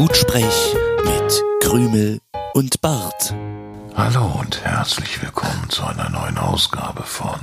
[0.00, 0.74] Gutsprech
[1.04, 2.22] mit Krümel
[2.54, 3.34] und Bart.
[3.94, 7.38] Hallo und herzlich willkommen zu einer neuen Ausgabe von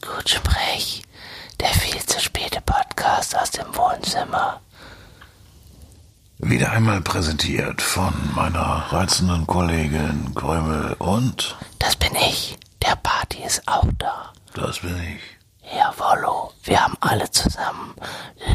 [0.00, 1.04] Gutsprech,
[1.60, 4.60] der viel zu späte Podcast aus dem Wohnzimmer.
[6.38, 12.58] wieder einmal präsentiert von meiner reizenden Kollegin Krümel und Das bin ich.
[12.84, 14.32] Der Party ist auch da.
[14.54, 15.20] das bin ich.
[15.76, 17.94] Jawollo, wir haben alle zusammen.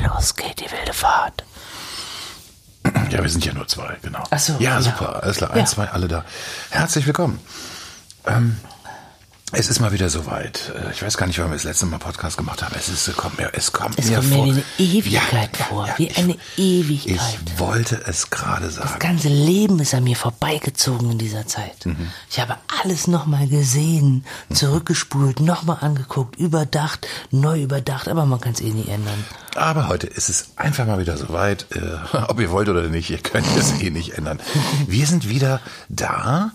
[0.04, 1.46] Los geht die wilde Fahrt.
[3.12, 4.24] Ja, wir sind ja nur zwei, genau.
[4.30, 4.82] Ach so, ja, ja.
[4.82, 5.24] super.
[5.24, 5.62] Alles klar, Ja.
[5.62, 6.24] eins, zwei, alle da.
[6.70, 7.40] Herzlich willkommen.
[8.26, 8.58] Ähm,
[9.52, 10.72] es ist mal wieder soweit.
[10.76, 12.76] Äh, Ich weiß gar nicht, wann wir das letzte Mal Podcast gemacht haben.
[12.78, 14.46] Es ist, es kommt mir, es kommt Es mir kommt mir vor.
[14.46, 15.88] wie eine Ewigkeit Ja, vor.
[15.88, 17.20] ja, wie ich- eine Ewigkeit.
[17.46, 18.90] Ich wollte es gerade sagen.
[18.92, 21.86] Das ganze Leben ist an mir vorbeigezogen in dieser Zeit.
[21.86, 22.10] Mhm.
[22.30, 28.62] Ich habe alles nochmal gesehen, zurückgespult, nochmal angeguckt, überdacht, neu überdacht, aber man kann es
[28.62, 29.24] eh nie ändern.
[29.56, 31.66] Aber heute ist es einfach mal wieder soweit.
[31.72, 34.40] Äh, ob ihr wollt oder nicht, ihr könnt es eh nicht ändern.
[34.88, 36.52] Wir sind wieder da,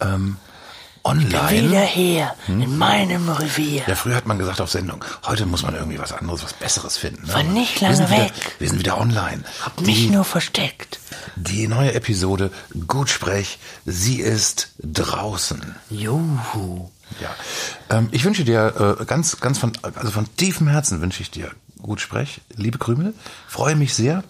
[0.00, 0.36] ähm,
[1.04, 1.50] online.
[1.50, 3.82] Wieder her, in meinem Revier.
[3.86, 6.96] Ja, früher hat man gesagt auf Sendung, heute muss man irgendwie was anderes, was Besseres
[6.96, 7.26] finden.
[7.26, 7.34] Ne?
[7.34, 8.32] War nicht wir lange wieder, weg.
[8.58, 9.44] Wir sind wieder online.
[9.62, 10.98] Hab mich nur versteckt.
[11.36, 12.50] Die neue Episode
[12.86, 15.74] Gutsprech, sie ist draußen.
[15.90, 16.90] Juhu.
[17.20, 17.34] Ja,
[17.90, 21.50] ähm, ich wünsche dir äh, ganz, ganz von, also von tiefem Herzen wünsche ich dir
[21.82, 23.14] gut Sprech, liebe Krümel.
[23.46, 24.24] Freue mich sehr,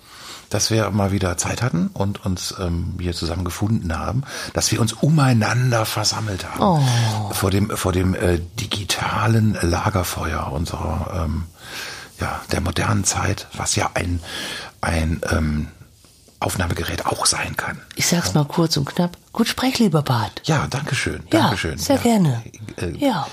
[0.54, 4.80] dass wir mal wieder Zeit hatten und uns ähm, hier zusammen gefunden haben, dass wir
[4.80, 6.84] uns umeinander versammelt haben
[7.32, 11.44] vor dem vor dem äh, digitalen Lagerfeuer unserer ähm,
[12.20, 14.20] ja der modernen Zeit, was ja ein
[14.80, 15.68] ein ähm,
[16.40, 17.80] Aufnahmegerät auch sein kann.
[17.96, 19.16] Ich sag's mal kurz und knapp.
[19.32, 20.42] Gut sprech, lieber Bart.
[20.44, 21.78] Ja, danke schön, Ja, danke schön.
[21.78, 22.42] sehr gerne.
[22.76, 23.26] Äh, Ja,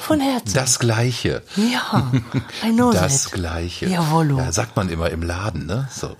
[0.00, 0.54] von Herzen.
[0.54, 1.42] Das Gleiche.
[1.56, 2.12] Ja,
[2.62, 3.32] I know Das that.
[3.32, 3.86] Gleiche.
[3.86, 4.38] Jawollo.
[4.38, 5.88] Ja, sagt man immer im Laden, ne?
[5.90, 6.16] So.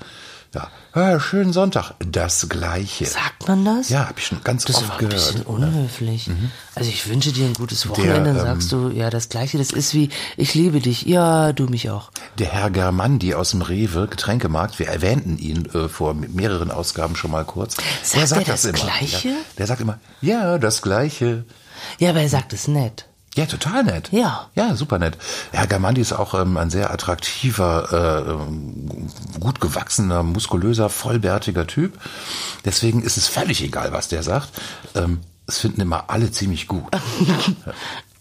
[0.55, 0.69] Ja.
[0.95, 1.93] ja, schönen Sonntag.
[1.99, 3.07] Das Gleiche.
[3.07, 3.89] Sagt man das?
[3.89, 5.15] Ja, habe ich schon ganz Das oft war ein gehört.
[5.15, 6.31] bisschen unhöflich.
[6.77, 9.73] Also ich wünsche dir ein gutes Wochenende, Der, dann sagst du, ja, das Gleiche, das
[9.73, 11.03] ist wie, ich liebe dich.
[11.03, 12.11] Ja, du mich auch.
[12.39, 17.33] Der Herr Germandi aus dem Rewe, Getränkemarkt, wir erwähnten ihn äh, vor mehreren Ausgaben schon
[17.33, 17.77] mal kurz.
[18.03, 18.79] Sagt er das immer.
[18.79, 19.29] Gleiche?
[19.29, 21.45] Ja, der sagt immer, ja, das Gleiche.
[21.99, 23.07] Ja, aber er sagt es nett.
[23.35, 24.11] Ja, total nett.
[24.13, 24.49] Ja.
[24.55, 25.19] Ja, super nett.
[25.51, 29.09] Herr Germandi ist auch ähm, ein sehr attraktiver, äh, ähm,
[29.41, 31.99] gut gewachsener, muskulöser, vollbärtiger Typ.
[32.65, 34.51] Deswegen ist es völlig egal, was der sagt.
[34.95, 36.85] Ähm, es finden immer alle ziemlich gut.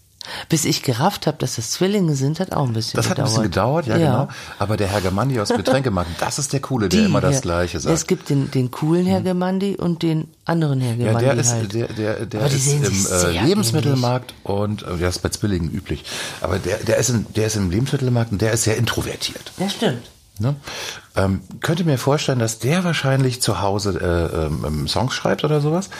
[0.48, 3.24] Bis ich gerafft habe, dass das Zwillinge sind, hat auch ein bisschen Das hat ein
[3.24, 3.30] gedauert.
[3.30, 4.28] bisschen gedauert, ja, genau.
[4.58, 7.80] Aber der Herr Germandi aus Getränkemarkt, das ist der Coole, der Die immer das Gleiche
[7.80, 7.94] sagt.
[7.94, 11.52] Es gibt den, den coolen Herr Germandi und den anderen Herr Ja, Germandi der ist,
[11.52, 11.74] halt.
[11.74, 16.04] der, der, der die ist im äh, Lebensmittelmarkt und äh, der ist bei Zwillingen üblich.
[16.40, 19.52] Aber der, der ist im, der ist im Lebensmittelmarkt und der ist sehr introvertiert.
[19.58, 20.10] Ja, stimmt.
[20.40, 20.56] Ne?
[21.16, 25.60] Ähm, könnte mir vorstellen, dass der wahrscheinlich zu Hause äh, ähm, ähm, Songs schreibt oder
[25.60, 25.90] sowas.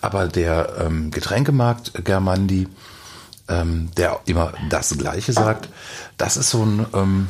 [0.00, 2.68] Aber der ähm, Getränkemarkt Germandi,
[3.50, 5.68] ähm, der immer das Gleiche sagt,
[6.16, 7.28] das ist so ein, ähm,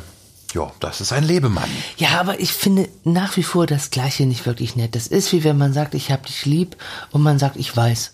[0.53, 1.69] ja, das ist ein Lebemann.
[1.97, 4.95] Ja, aber ich finde nach wie vor das Gleiche nicht wirklich nett.
[4.95, 6.77] Das ist wie wenn man sagt, ich hab dich lieb
[7.11, 8.13] und man sagt, ich weiß.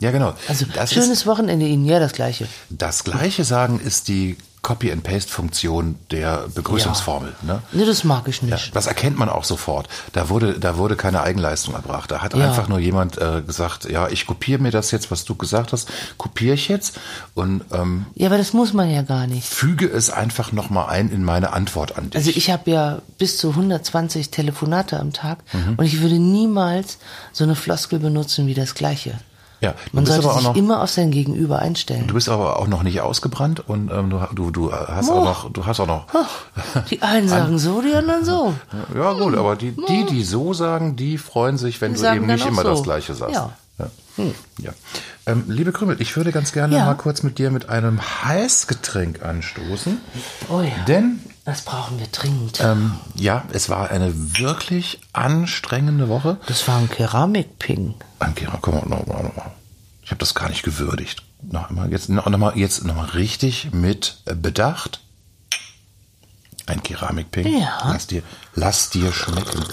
[0.00, 0.34] Ja, genau.
[0.48, 2.48] Also das schönes ist, Wochenende Ihnen, ja, das Gleiche.
[2.70, 4.36] das Gleiche sagen ist die
[4.72, 7.32] Copy-and-Paste-Funktion der Begrüßungsformel.
[7.42, 7.62] Ne?
[7.72, 8.74] Ne, das mag ich Ja, nicht.
[8.74, 9.88] das erkennt man auch sofort.
[10.12, 12.10] Da wurde, da wurde keine Eigenleistung erbracht.
[12.10, 12.48] Da hat Ja.
[12.48, 15.88] einfach nur jemand äh, gesagt, ja, ich kopiere mir das jetzt, was du gesagt hast,
[16.18, 16.98] kopiere ich jetzt
[17.34, 19.46] und ähm, Ja, aber das muss man ja gar nicht.
[19.46, 22.16] füge es einfach nochmal ein in meine Antwort an dich.
[22.16, 25.74] Also ich habe ja bis zu 120 Telefonate am Tag Mhm.
[25.76, 26.98] und ich würde niemals
[27.32, 29.18] so eine Floskel benutzen wie das Gleiche.
[29.62, 32.06] Ja, Man sollte sich noch, immer auf sein Gegenüber einstellen.
[32.08, 35.14] du bist aber auch noch nicht ausgebrannt und ähm, du, du, du hast Oh.
[35.14, 36.06] auch noch, du hast auch noch.
[36.90, 38.52] Die einen sagen so, die anderen so.
[38.94, 42.26] Ja gut, aber die, die, die so sagen, die freuen sich, wenn Die du eben
[42.26, 42.70] nicht immer so.
[42.70, 43.34] das Gleiche sagst.
[43.36, 43.50] Ja.
[43.78, 43.86] Ja.
[44.58, 44.72] Ja.
[45.24, 46.84] Ähm, liebe Krümel, ich würde ganz gerne Ja.
[46.84, 49.98] mal kurz mit dir mit einem Heißgetränk anstoßen.
[50.50, 50.84] Oh ja.
[50.86, 52.60] Denn Das brauchen wir dringend.
[52.62, 56.36] ähm, ja, es war eine wirklich anstrengende Woche.
[56.46, 57.94] Das war ein Keramikping.
[58.18, 59.50] Ankira, komm mal, noch mal, noch mal.
[60.02, 61.22] Ich habe das gar nicht gewürdigt.
[61.42, 65.00] Noch einmal, jetzt noch, noch mal, jetzt noch mal richtig mit Bedacht.
[66.66, 67.60] Ein Keramikping.
[67.60, 67.78] Ja.
[67.84, 68.22] Lass dir,
[68.54, 69.64] lass dir schmecken.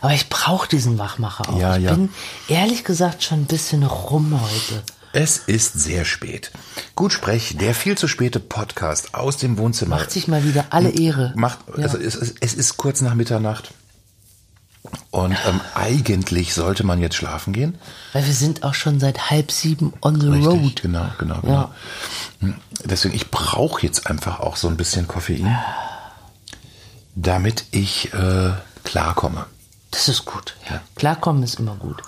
[0.00, 1.58] Aber ich brauche diesen Wachmacher auch.
[1.60, 1.94] Ja, ich ja.
[1.94, 2.08] bin
[2.48, 4.82] ehrlich gesagt schon ein bisschen rum heute.
[5.12, 6.52] Es ist sehr spät.
[6.94, 9.96] Gut sprech, der viel zu späte Podcast aus dem Wohnzimmer.
[9.96, 11.32] Macht sich mal wieder alle Ehre.
[11.34, 11.84] Macht, Ja.
[11.84, 13.72] also es, es ist kurz nach Mitternacht.
[15.10, 17.76] Und ähm, eigentlich sollte man jetzt schlafen gehen.
[18.12, 20.82] Weil wir sind auch schon seit halb sieben on the Richtig, road.
[20.82, 21.52] genau, genau, genau.
[21.52, 21.70] Ja.
[22.40, 22.54] Hm,
[22.84, 25.56] Deswegen, ich brauche jetzt einfach auch so ein bisschen Koffein.
[27.14, 28.50] damit ich äh,
[28.84, 29.46] klarkomme.
[29.90, 30.56] Das ist gut.
[30.70, 30.80] Ja.
[30.96, 32.02] Klarkommen ist immer gut.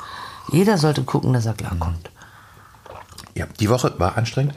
[0.53, 2.11] Jeder sollte gucken, dass er klarkommt.
[3.35, 4.55] Ja, die Woche war anstrengend.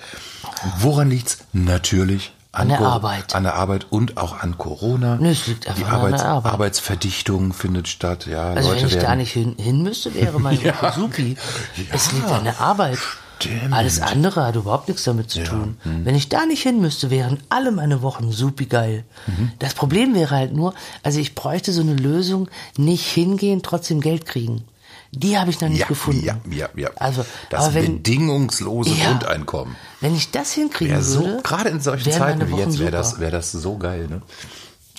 [0.80, 1.40] Woran liegt's?
[1.54, 3.34] Natürlich An der Co- Arbeit.
[3.36, 5.18] An der Arbeit und auch an Corona.
[5.20, 6.54] Nee, es liegt die einfach an der Arbeit.
[6.54, 8.28] Arbeitsverdichtung findet statt.
[8.28, 11.36] Ja, Also Leute wenn ich werden da nicht hin, hin müsste, wäre meine Woche supi.
[11.92, 13.00] Es liegt an der Arbeit.
[13.40, 13.74] Stimmt.
[13.74, 15.78] Alles andere hat überhaupt nichts damit zu tun.
[15.84, 19.04] Wenn ich da nicht hin müsste, wären alle meine Wochen supi geil.
[19.60, 22.48] Das Problem wäre halt nur, also ich bräuchte so eine Lösung,
[22.78, 24.64] nicht hingehen, trotzdem Geld kriegen.
[25.16, 26.26] Die habe ich noch nicht ja, gefunden.
[26.26, 26.90] ja, ja, ja.
[26.96, 29.12] Also, das wenn, bedingungslose Ja.
[29.12, 29.76] Grundeinkommen.
[30.02, 33.20] wenn ich das hinkriegen Wäre so, würde, gerade in solchen Zeiten wie jetzt wäre das,
[33.20, 34.22] wäre das so geil, ne?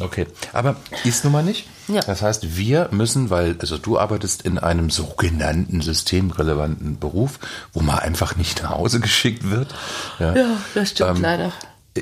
[0.01, 0.75] Okay, aber
[1.05, 1.69] ist nun mal nicht.
[1.87, 2.01] Ja.
[2.01, 7.39] Das heißt, wir müssen, weil, also du arbeitest in einem sogenannten systemrelevanten Beruf,
[7.73, 9.73] wo man einfach nicht nach Hause geschickt wird.
[10.19, 11.53] Ja, Ja, das stimmt Ähm, leider.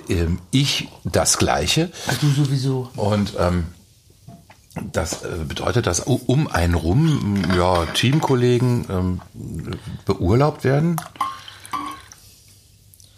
[0.09, 1.91] Ähm, Ich das Gleiche.
[2.09, 2.89] Ach, du sowieso.
[2.97, 3.67] Und ähm,
[4.93, 9.21] das äh, bedeutet, dass um einen rum ja, Teamkollegen ähm,
[10.07, 10.97] beurlaubt werden,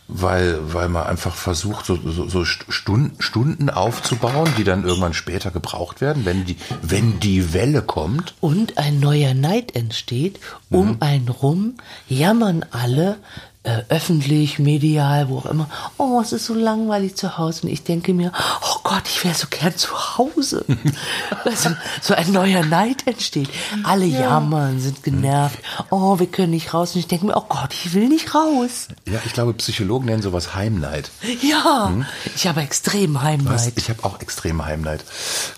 [0.06, 5.50] weil, weil man einfach versucht, so, so, so Stunden, Stunden aufzubauen, die dann irgendwann später
[5.50, 8.34] gebraucht werden, wenn die, wenn die Welle kommt.
[8.40, 10.40] Und ein neuer Neid entsteht.
[10.70, 10.96] Um Mhm.
[11.00, 11.74] einen rum
[12.08, 13.16] jammern alle,
[13.64, 17.62] äh, öffentlich, medial, wo auch immer, oh, es ist so langweilig zu Hause.
[17.62, 18.30] Und ich denke mir,
[18.62, 19.88] oh Gott, ich wäre so gern zu
[20.18, 20.64] Hause.
[21.44, 21.70] also,
[22.00, 23.48] so ein neuer Neid entsteht.
[23.82, 25.58] Alle jammern, sind genervt.
[25.90, 26.92] Oh, wir können nicht raus.
[26.94, 28.88] Und ich denke mir, oh Gott, ich will nicht raus.
[29.08, 31.10] Ja, ich glaube, Psychologen nennen sowas Heimneid.
[31.42, 31.90] Ja,
[32.36, 33.22] ich habe extrem Was?
[33.22, 33.72] Heimneid.
[33.76, 35.04] Ich habe auch extreme Heimleid.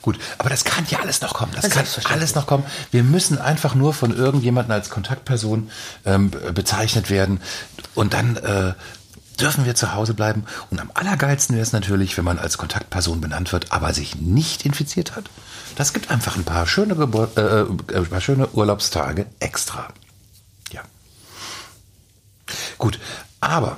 [0.03, 1.53] Gut, aber das kann ja alles noch kommen.
[1.55, 2.65] Das Das kann alles noch kommen.
[2.93, 5.71] Wir müssen einfach nur von irgendjemandem als Kontaktperson
[6.05, 7.41] ähm, be- bezeichnet werden
[7.97, 8.75] und dann äh,
[9.41, 10.45] dürfen wir zu Hause bleiben.
[10.71, 14.65] Und am allergeilsten wäre es natürlich, wenn man als Kontaktperson benannt wird, aber sich nicht
[14.65, 15.25] infiziert hat.
[15.77, 19.89] Das gibt einfach ein paar schöne, Gebur äh, äh, ein paar schöne Urlaubstage extra.
[20.73, 20.83] Ja.
[22.79, 22.99] Gut,
[23.41, 23.77] aber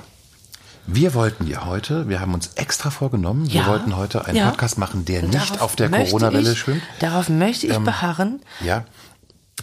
[0.87, 4.49] wir wollten ja heute, wir haben uns extra vorgenommen, wir Ja, wollten heute einen ja.
[4.49, 6.81] Podcast machen, der nicht auf der Corona-Welle schwimmt.
[6.99, 8.41] Darauf möchte ich beharren.
[8.61, 8.85] Ja.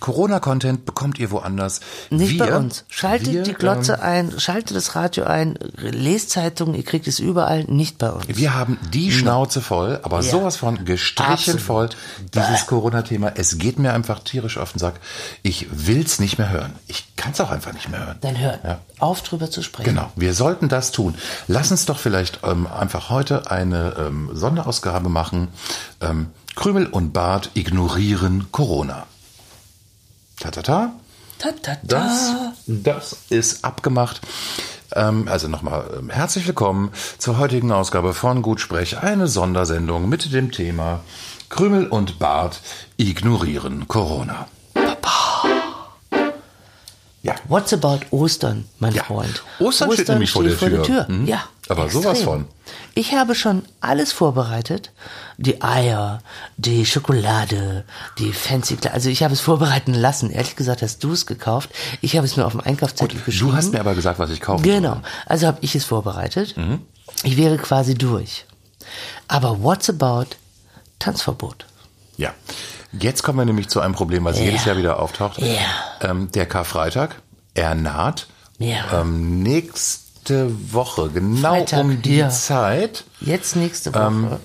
[0.00, 1.80] Corona-Content bekommt ihr woanders.
[2.10, 2.84] Nicht wir, bei uns.
[2.88, 4.00] Schaltet wir, die Glotze ähm,
[4.32, 8.24] ein, schaltet das Radio ein, lest Zeitungen, ihr kriegt es überall, nicht bei uns.
[8.28, 10.30] wir haben die Schnauze voll, aber Ja.
[10.30, 11.60] sowas von gestrichen Absolut.
[11.62, 11.88] voll,
[12.34, 13.32] dieses Corona-Thema.
[13.36, 14.94] Es geht mir einfach tierisch auf den Sack.
[15.42, 16.72] Ich will's nicht mehr hören.
[16.86, 18.18] Ich kann's auch einfach nicht mehr hören.
[18.20, 18.78] Dann hört Ja.
[18.98, 19.90] auf drüber zu sprechen.
[19.90, 21.14] Genau, wir sollten das tun.
[21.48, 25.48] Lass uns doch vielleicht ähm, einfach heute eine ähm, Sonderausgabe machen.
[26.00, 29.06] Ähm, Krümel und Bart ignorieren Corona.
[30.40, 30.92] Ta ta ta.
[31.38, 31.80] Ta, ta, ta.
[31.82, 32.32] Das,
[32.66, 34.20] das ist abgemacht.
[34.94, 40.52] Ähm, also nochmal ähm, herzlich willkommen zur heutigen Ausgabe von Gutsprech, eine Sondersendung mit dem
[40.52, 41.00] Thema
[41.48, 42.60] Krümel und Bart
[42.96, 44.46] ignorieren Corona.
[47.22, 47.34] Ja.
[47.48, 49.02] What's about Ostern, mein Ja.
[49.04, 49.42] Freund?
[49.58, 51.06] Ostern steht nämlich vor der Tür.
[51.08, 51.26] Mhm.
[51.26, 51.42] Ja.
[51.68, 52.46] Aber sowas von.
[52.94, 54.92] Ich habe schon alles vorbereitet.
[55.36, 56.20] Die Eier,
[56.56, 57.84] die Schokolade,
[58.18, 60.30] die fancy Kle- Also ich habe es vorbereiten lassen.
[60.30, 61.70] Ehrlich gesagt hast du es gekauft.
[62.00, 63.50] Ich habe es mir auf dem Einkaufszettel geschrieben.
[63.50, 65.00] Du hast mir aber gesagt, was ich kaufen Genau.
[65.26, 66.56] Also habe ich es vorbereitet.
[66.56, 66.80] Mhm.
[67.24, 68.46] Ich wäre quasi durch.
[69.28, 70.26] Aber what's about
[70.98, 71.66] Tanzverbot?
[72.16, 72.32] Ja.
[72.92, 74.44] Jetzt kommen wir nämlich zu einem Problem, was Ja.
[74.44, 75.38] jedes Jahr wieder auftaucht.
[75.38, 75.58] Ja.
[76.00, 77.16] Ähm, der Karfreitag,
[77.54, 78.26] er naht.
[78.58, 79.00] Ja.
[79.02, 79.42] Ähm,
[80.30, 82.28] nächste Woche, genau Freitag, um die ja.
[82.30, 84.02] Zeit, Jetzt nächste Woche.
[84.06, 84.36] ähm,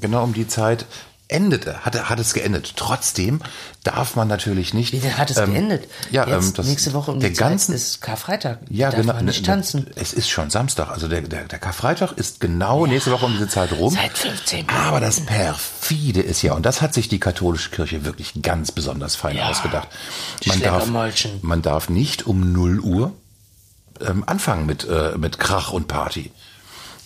[0.00, 0.86] genau um die Zeit
[1.26, 2.74] endete, hat, hat es geendet.
[2.76, 3.40] Trotzdem
[3.82, 4.92] darf man natürlich nicht.
[4.92, 5.88] Wie denn hat es ähm, geendet?
[6.12, 8.58] Ja, Jetzt, ähm, das, nächste Woche um der die Zeit ganzen, ist Karfreitag.
[8.70, 9.14] ja, Darf genau.
[9.14, 9.86] man nicht ne- tanzen.
[9.96, 13.48] Es ist schon Samstag, also der, der, der Karfreitag ist genau nächste Woche um diese
[13.48, 13.92] Zeit rum.
[13.94, 18.34] Seit 15 Aber das perfide ist ja, und das hat sich die katholische Kirche wirklich
[18.42, 19.88] ganz besonders fein Ja, ausgedacht.
[20.46, 20.86] Man darf,
[21.42, 23.12] man darf nicht um 0 Uhr
[24.00, 26.30] ähm, anfangen mit, äh, mit Krach und Party.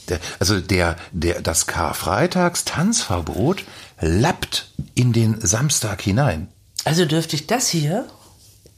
[0.08, 3.64] Der, also der, der, das Karfreitags-Tanzverbot
[4.00, 6.48] lappt in den Samstag hinein.
[6.84, 8.06] Also dürfte ich das hier,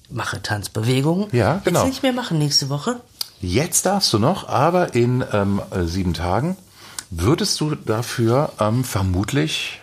[0.08, 1.80] mache Tanzbewegungen, Ja, genau.
[1.80, 3.00] jetzt nicht mehr machen nächste Woche?
[3.40, 6.56] Jetzt darfst du noch, aber in ähm, äh, sieben Tagen
[7.10, 9.80] würdest du dafür ähm, vermutlich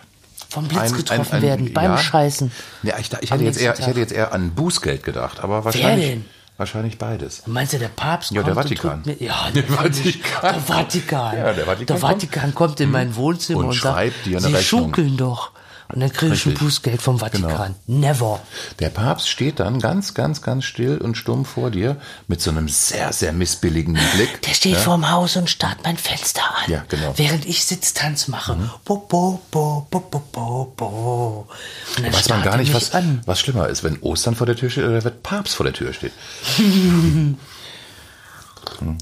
[0.50, 1.98] Vom Blitz ein- getroffen ein- ein- werden, beim ja.
[1.98, 2.52] Scheißen.
[2.82, 6.06] Ja, ich, ich, hätte jetzt eher, ich hätte jetzt eher an Bußgeld gedacht, aber wahrscheinlich,
[6.10, 6.24] denn?
[6.58, 7.42] Wahrscheinlich beides.
[7.46, 9.02] Meinst du, der Papst Ja, kommt der Vatikan.
[9.06, 10.22] mir, ja, Der natürlich.
[10.22, 10.52] Vatikan.
[10.54, 11.36] Der Vatikan.
[11.38, 12.12] Ja, der Vatikan Der kommt.
[12.12, 14.82] Vatikan kommt in mein Wohnzimmer Und und, schreibt sagt, dir eine Sie Rechnung.
[14.82, 15.52] schunkeln doch.
[15.90, 16.54] Und dann kriege ich ein.
[16.54, 17.74] Bußgeld vom Vatikan.
[17.86, 18.40] Never.
[18.78, 22.68] Der Papst steht dann ganz, ganz, ganz still und stumm vor dir mit so einem
[22.68, 24.42] sehr, sehr missbilligen Blick.
[24.42, 26.70] Der steht vorm Haus und starrt mein Fenster an.
[26.70, 27.10] Ja, genau.
[27.10, 27.18] Mhm.
[27.18, 28.58] Während ich Sitztanz mache.
[28.84, 31.48] Bo, bo, bo, bo, bo, bo, bo.
[31.96, 33.22] Dann Weiß man gar nicht, was, an.
[33.24, 35.92] was schlimmer ist, wenn Ostern vor der Tür steht oder wenn Papst vor der Tür
[35.92, 36.12] steht.
[38.80, 38.98] Hm.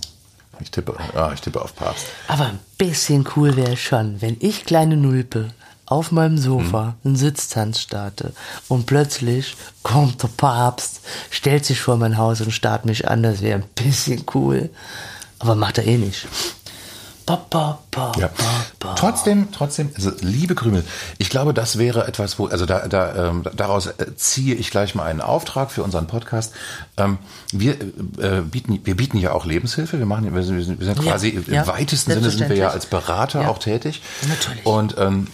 [0.60, 2.06] Ich tippe, ah, ich tippe auf Papst.
[2.28, 5.50] Aber ein bisschen cool wäre schon, wenn ich kleine Nulpe
[5.86, 6.94] auf meinem Sofa Mhm.
[7.04, 8.32] einen Sitztanz starte
[8.68, 11.00] und plötzlich kommt der Papst,
[11.30, 13.22] stellt sich vor mein Haus und starrt mich an.
[13.22, 14.70] Das wäre ein bisschen cool.
[15.38, 16.26] Aber macht er eh nicht.
[17.26, 18.30] Ba, ba, ba, Ja.
[18.94, 20.84] Trotzdem, trotzdem, also liebe Krümel,
[21.18, 24.94] ich glaube, das wäre etwas, wo, also da, da, ähm, daraus äh, ziehe ich gleich
[24.94, 26.52] mal einen Auftrag für unseren Podcast.
[26.96, 27.18] Ähm,
[27.50, 27.72] wir
[28.20, 29.98] äh, bieten, wir bieten ja auch Lebenshilfe.
[29.98, 32.68] Wir machen, wir sind, wir sind Ja, quasi ja, im weitesten Sinne sind wir ja
[32.70, 32.86] als.
[32.86, 33.48] Berater Ja.
[33.48, 34.02] auch tätig.
[34.28, 34.64] Natürlich.
[34.64, 35.26] Und ähm,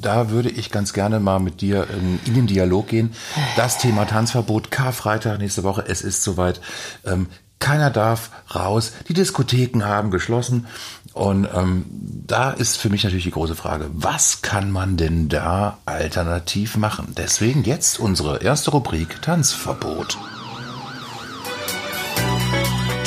[0.00, 3.12] da würde ich ganz gerne mal mit dir in, in den Dialog gehen.
[3.56, 6.60] Das Thema Tanzverbot, Karfreitag nächste Woche, es ist soweit.
[7.04, 7.26] Ähm,
[7.58, 8.92] keiner darf raus.
[9.08, 10.66] Die Diskotheken haben geschlossen.
[11.12, 15.78] Und ähm, da ist für mich natürlich die große Frage, was kann man denn da
[15.84, 17.14] alternativ machen?
[17.16, 20.16] Deswegen jetzt unsere erste Rubrik Tanzverbot.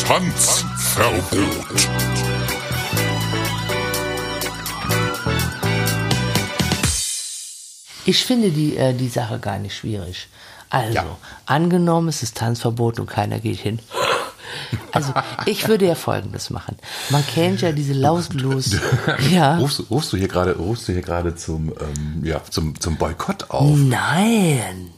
[0.05, 1.87] Tanzverbot.
[8.05, 10.27] Ich finde die, äh, die Sache gar nicht schwierig.
[10.69, 11.17] Also, Ja.
[11.45, 13.79] angenommen, es ist Tanzverbot und keiner geht hin.
[14.91, 15.13] Also,
[15.45, 16.77] ich würde ja Folgendes machen.
[17.09, 18.75] Man kennt ja diese lautlos.
[19.31, 19.57] Ja.
[19.57, 23.49] Rufst, rufst du hier gerade, rufst du hier gerade zum, ähm, ja, zum, zum Boykott
[23.49, 23.77] auf?
[23.77, 24.91] Nein.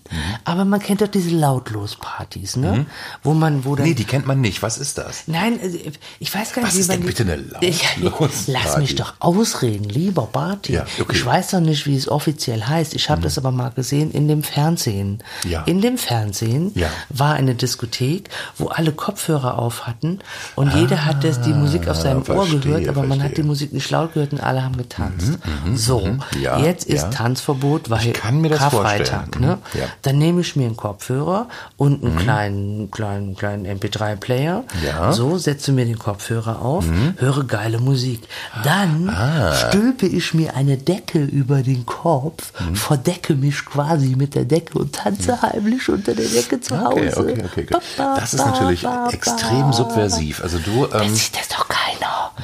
[0.44, 2.86] Aber man kennt doch diese Lautlos-Partys, ne?
[3.24, 3.86] Wo man, wo dann.
[3.88, 4.62] Nee, die kennt man nicht.
[4.62, 5.24] Was ist das?
[5.28, 5.78] Nein, also,
[6.20, 8.52] ich weiß gar nicht, Was wie ist man denn bitte eine Lautlos-Party?
[8.52, 10.74] Lass mich doch ausreden, lieber Barty.
[10.74, 11.04] Ja, okay.
[11.08, 11.16] Mhm.
[11.16, 12.94] Ich weiß doch nicht, wie es offiziell heißt.
[12.96, 15.20] Ich habe das aber mal gesehen in dem Fernsehen.
[15.48, 15.64] Ja.
[15.64, 16.90] In dem Fernsehen Ja.
[17.10, 20.20] war eine Diskothek, wo alle Kopfhörer auf hatten
[20.56, 23.28] und jeder hat das, die Musik auf seinem Ohr Ah, verstehe, gehört, aber man hat
[23.28, 23.44] verstehe.
[23.44, 25.40] die Musik nicht laut gehört und alle haben getanzt.
[25.76, 27.12] so, Ja, jetzt ist.
[27.14, 29.36] Tanzverbot, weil Ich kann mir das Karfreitag.
[29.36, 29.42] vorstellen.
[29.46, 29.58] Ne?
[30.04, 30.10] Mhm.
[30.10, 34.64] Dann nehme ich mir einen Kopfhörer und einen kleinen, kleinen, kleinen MP3-Player.
[34.86, 35.08] Ja.
[35.08, 35.14] Mhm.
[35.14, 36.86] So, setze mir den Kopfhörer auf,
[37.18, 38.22] höre geile Musik.
[38.64, 39.54] Dann Ah.
[39.54, 42.76] stülpe ich mir eine Decke über den Kopf, Mhm.
[42.76, 47.20] verdecke mich quasi mit der Decke und tanze heimlich unter der Decke zu Okay, Hause.
[47.20, 47.68] okay, okay.
[47.70, 47.84] Ba, Gut.
[47.98, 49.74] ba, Das ist ba, natürlich ba, extrem ba.
[49.74, 50.44] subversiv.
[50.44, 51.63] Also du, ähm, das keiner.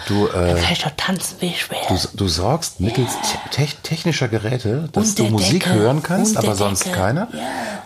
[0.10, 1.78] Du, äh, kann ich doch tanzen, wie will.
[1.90, 3.12] du, du sorgst mittels
[3.52, 5.74] te technischer Geräte, dass du Musik Decke.
[5.80, 6.96] hören kannst, aber der sonst Decke.
[6.98, 7.28] keiner.
[7.34, 7.40] Ja.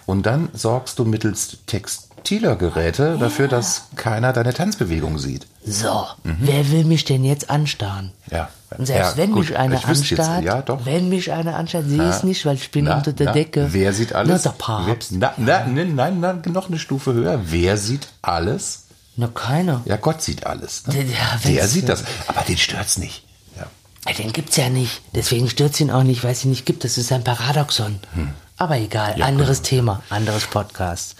[0.05, 5.47] Und dann sorgst du mittels textiler Geräte dafür, dass keiner deine Tanzbewegung sieht.
[5.65, 8.11] So, wer will mich denn jetzt anstarren?
[8.29, 8.35] Mhm.
[8.37, 8.49] Ja.
[8.77, 9.49] Und selbst Ja, wenn gut.
[9.49, 12.97] mich anstarrt, ja, wenn mich einer anstarrt, sehe ich es nicht, weil ich bin Na,
[12.97, 13.67] unter der na, Decke.
[13.71, 14.43] Wer sieht alles?
[14.43, 15.11] Na, der Papst.
[15.11, 17.39] Wer, na, na, nein, nein, nein, noch eine Stufe höher.
[17.45, 18.82] Wer sieht alles?
[19.15, 19.81] Na, keiner.
[19.85, 20.87] Ja, Gott sieht alles.
[20.87, 20.93] Ne?
[20.95, 22.03] Der- ja, Der wenn's- sieht das.
[22.27, 23.23] Aber den stört's nicht.
[23.55, 23.67] Ja.
[24.07, 25.01] Ja, Den gibt's ja nicht.
[25.13, 26.83] Deswegen stürzt ihn auch nicht, weil es ihn nicht gibt.
[26.83, 27.99] Das ist ein Paradoxon.
[28.57, 31.15] Aber egal, anderes Thema, anderes Podcast.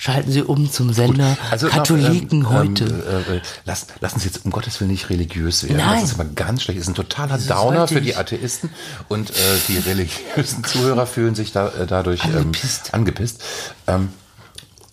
[0.00, 2.84] Schalten Sie um zum Sender Also, Katholiken ähm, heute.
[3.28, 5.78] Ähm, äh, lass, lass uns jetzt um Gottes Willen nicht religiös werden.
[5.78, 6.02] Nein.
[6.02, 6.78] Das ist aber ganz schlecht.
[6.78, 8.14] Das ist ein totaler Wieso Downer sollte für die?
[8.14, 8.70] Atheisten
[9.08, 9.34] und äh,
[9.66, 12.90] die religiösen Zuhörer fühlen sich da, äh, dadurch Angepisst.
[12.92, 13.42] Ähm, angepisst.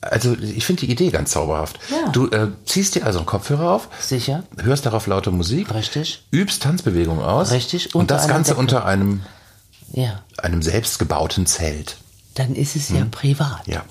[0.09, 1.79] Also ich finde die Idee ganz zauberhaft.
[1.89, 2.09] Ja.
[2.11, 4.43] Du äh, ziehst dir also einen Kopfhörer auf, Sicher?
[4.61, 6.23] hörst darauf laute Musik, Richtig.
[6.31, 8.59] übst Tanzbewegungen aus Richtig, und das Ganze Decke.
[8.61, 9.21] unter einem,
[9.91, 10.21] Ja.
[10.37, 11.97] einem selbstgebauten Zelt.
[12.35, 13.65] Dann ist es ja privat.
[13.65, 13.73] Hm.
[13.73, 13.83] Ja.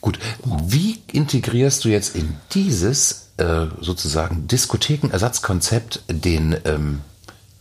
[0.00, 0.18] Gut.
[0.64, 7.00] Wie integrierst du jetzt in dieses äh, sozusagen Diskothekenersatzkonzept den ähm,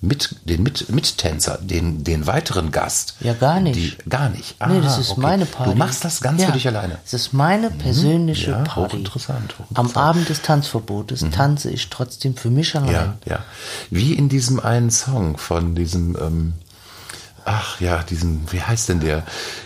[0.02, 3.16] mit den mit Mittänzer, den den weiteren Gast?
[3.20, 3.76] Ja, gar nicht.
[3.76, 4.56] Die, gar nicht.
[4.68, 5.22] nee, das ist okay.
[5.22, 5.72] meine Party.
[5.72, 6.98] Du machst das ganz ja, für dich alleine.
[7.04, 8.94] Das ist meine persönliche Ja, Party.
[8.94, 9.98] hochinteressant, hochinteressant.
[9.98, 12.92] Am Abend des Tanzverbotes tanze ich trotzdem für mich allein.
[12.92, 13.44] Ja, ja.
[13.90, 16.54] Wie in diesem einen Song von diesem, ähm,
[17.46, 19.24] ach ja, diesem, wie heißt denn der?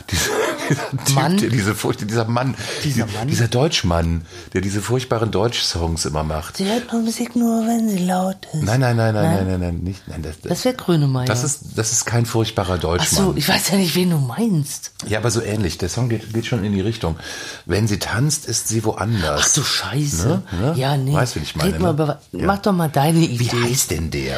[0.09, 0.29] Dieser,
[0.69, 1.37] dieser Typ, Mann?
[1.37, 3.27] Der, diese Furcht, dieser Mann, Dieser die- Mann?
[3.27, 6.57] dieser Deutschmann, der diese furchtbaren Deutsch-Songs immer macht.
[6.57, 8.63] Sie hört Musik nur, wenn sie laut ist.
[8.63, 11.25] Nein, nein, nein, nein, nein, nein, nein, nicht, nein, das, Das wäre Grönemeyer.
[11.25, 13.25] das ist, das ist kein furchtbarer Ach Deutschmann.
[13.25, 14.91] so, ich weiß ja nicht, wen du meinst.
[15.07, 15.77] ja, aber so ähnlich.
[15.77, 17.17] Der Song geht, geht schon in die Richtung.
[17.65, 19.41] Wenn sie tanzt, ist sie woanders.
[19.49, 20.27] Ach du Scheiße.
[20.27, 20.43] Ne?
[20.59, 20.73] Ne?
[20.77, 21.13] Ja, nee.
[21.13, 22.03] Weißt, wen ich meine, mal ne?
[22.03, 22.45] über, Ja.
[22.45, 23.51] Mach doch mal deine Wie Idee.
[23.63, 24.37] heißt denn der?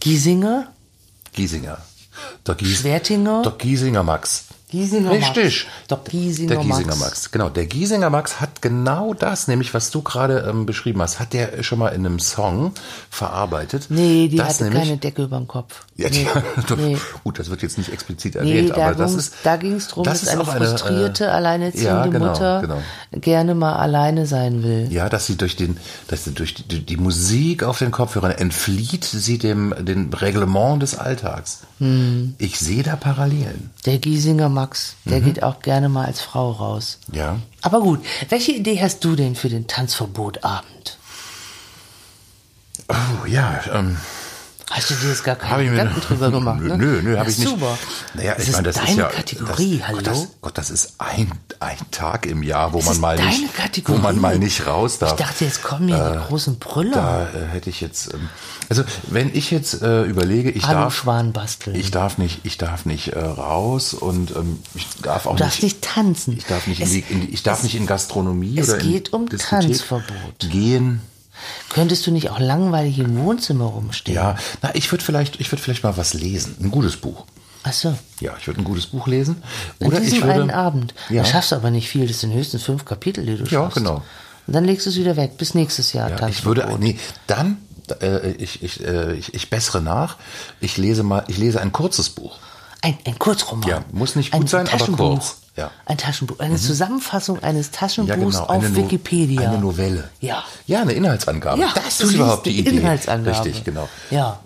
[0.00, 0.66] Giesinger?
[1.32, 1.78] Giesinger.
[2.46, 3.42] Der Gies Schwertinger?
[3.42, 4.46] Der Giesinger Max.
[4.72, 5.66] Giesinger Richtig.
[5.66, 5.86] Max.
[5.88, 6.10] Dr.
[6.10, 7.00] Giesinger der Giesinger Max.
[7.00, 7.30] Max.
[7.30, 11.34] Genau, der Giesinger Max hat genau das, nämlich was du gerade ähm, beschrieben hast, hat
[11.34, 12.72] der schon mal in einem Song
[13.10, 13.88] verarbeitet.
[13.90, 15.84] Nee, die das hatte keine Decke über dem Kopf.
[15.96, 16.26] Ja, nee,
[16.68, 16.98] die, nee.
[17.22, 19.34] gut, das wird jetzt nicht explizit Nee, erwähnt, da aber das ist.
[19.42, 22.60] da ging es darum, das dass eine auch eine, frustrierte, äh, alleinerziehende ja, genau, Mutter
[22.62, 22.78] genau.
[23.20, 24.88] gerne mal alleine sein will.
[24.90, 25.76] Ja, dass sie durch den,
[26.08, 30.98] dass sie durch die, die Musik auf den Kopfhörern entflieht sie dem, dem Reglement des
[30.98, 31.60] Alltags.
[31.78, 32.36] Hm.
[32.38, 33.70] Ich sehe da Parallelen.
[33.86, 34.61] Der Giesinger Max,
[35.04, 35.24] der Mhm.
[35.24, 36.98] geht auch gerne mal als Frau raus.
[37.12, 37.38] Ja.
[37.62, 40.98] Aber gut, welche Idee hast du denn für den Tanzverbotabend?
[42.88, 43.96] Oh, ja, ähm,
[44.74, 46.60] Hast du dir jetzt gar keine Gedanken drüber gemacht?
[46.60, 46.76] Nö, ne?
[46.78, 47.48] nö, nö, habe ich nicht.
[47.48, 47.76] Super.
[48.14, 49.96] Naja, das ich meine, das ist ja Kategorie, das, hallo?
[49.98, 53.54] Gott das, Gott, das ist ein, ein Tag im Jahr, wo Das man mal nicht,
[53.54, 53.98] Kategorie.
[53.98, 55.12] wo man mal nicht raus darf.
[55.18, 56.92] Ich dachte, jetzt kommen hier die großen Brüller.
[56.92, 58.28] da äh, hätte ich jetzt, ähm,
[58.70, 61.76] also wenn ich jetzt äh, überlege, ich Hallo darf, Schwan basteln.
[61.76, 65.62] ich darf nicht, ich darf nicht äh, raus und ähm, ich darf auch Du darfst
[65.62, 66.36] nicht tanzen.
[66.38, 68.70] Ich darf nicht, in Es- die, in die, ich darf es- nicht in Gastronomie es
[68.70, 70.38] oder in geht um Diskothek Tanzverbot.
[70.38, 71.00] gehen.
[71.68, 74.16] Könntest du nicht auch langweilig im Wohnzimmer rumstehen?
[74.16, 77.24] Ja, na, ich würde vielleicht, ich würde vielleicht mal was lesen, ein gutes Buch.
[77.64, 77.96] Ach so.
[78.20, 79.42] Ja, ich würde ein gutes Buch lesen.
[79.80, 80.94] An Oder diesem ich würde, einen Abend.
[81.10, 81.22] Ja.
[81.22, 82.08] Da schaffst du aber nicht viel.
[82.08, 83.76] Das sind höchstens fünf Kapitel, die du Ja, schaffst.
[83.76, 84.02] genau.
[84.48, 85.36] Und dann legst du es wieder weg.
[85.38, 86.10] Bis nächstes Jahr.
[86.10, 87.58] Ja, ich würde, nee, dann,
[88.00, 90.16] äh, ich, ich, äh, ich, ich bessere nach.
[90.60, 92.38] Ich lese mal, ich lese ein kurzes Buch.
[92.80, 93.68] Ein, ein Kurzroman.
[93.68, 95.36] Ja, muss nicht gut ein sein, aber kurz.
[95.56, 95.66] Ja.
[95.66, 95.70] Mhm.
[95.86, 96.38] Ein Taschenbuch.
[96.40, 99.50] Eine Zusammenfassung eines Taschenbuchs auf Eine No- Wikipedia.
[99.50, 100.08] Eine Novelle.
[100.20, 100.42] Ja.
[100.66, 101.60] Ja, eine Inhaltsangabe.
[101.60, 102.70] Ja, das ist überhaupt die eine Idee.
[102.78, 103.36] Inhaltsangabe.
[103.44, 103.88] Richtig, genau.
[104.10, 104.40] Ja.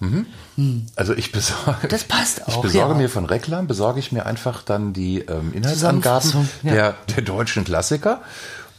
[0.96, 1.86] Also ich besorge.
[1.88, 2.98] Das passt Ich auch, besorge ja.
[2.98, 6.72] mir von Reklam, besorge ich mir einfach dann die ähm, Inhaltsangaben ja.
[6.72, 8.22] der, der deutschen Klassiker.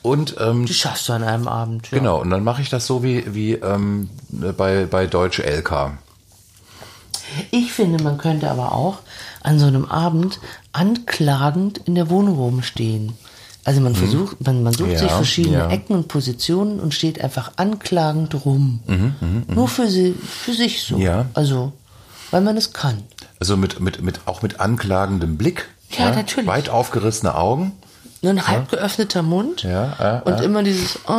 [0.02, 1.90] Und ähm, Die schaffst du an einem Abend.
[1.92, 1.98] Ja.
[2.00, 5.92] genau, und dann mache ich das so wie, wie ähm, bei, bei Deutsche LK.
[7.52, 9.00] Ich finde, man könnte aber auch
[9.48, 10.40] an so einem Abend
[10.74, 13.14] anklagend in der Wohnung rumstehen.
[13.64, 14.94] Also man versucht, man, man sucht Mhm.
[14.94, 15.70] Ja, sich verschiedene ja.
[15.70, 18.80] Ecken und Positionen und steht einfach anklagend rum.
[19.54, 20.96] Nur für, sie, für sich so.
[20.98, 21.26] Mhm, Ja.
[21.34, 21.74] Also,
[22.32, 23.04] weil man es kann.
[23.40, 25.68] Also mit, mit, mit, auch mit anklagendem Blick.
[25.98, 26.48] Ja, natürlich.
[26.48, 27.74] Weit aufgerissene Augen.
[28.22, 30.44] Nur ein halb geöffneter Mund Ja, ja, und ja.
[30.44, 31.12] immer dieses, oh,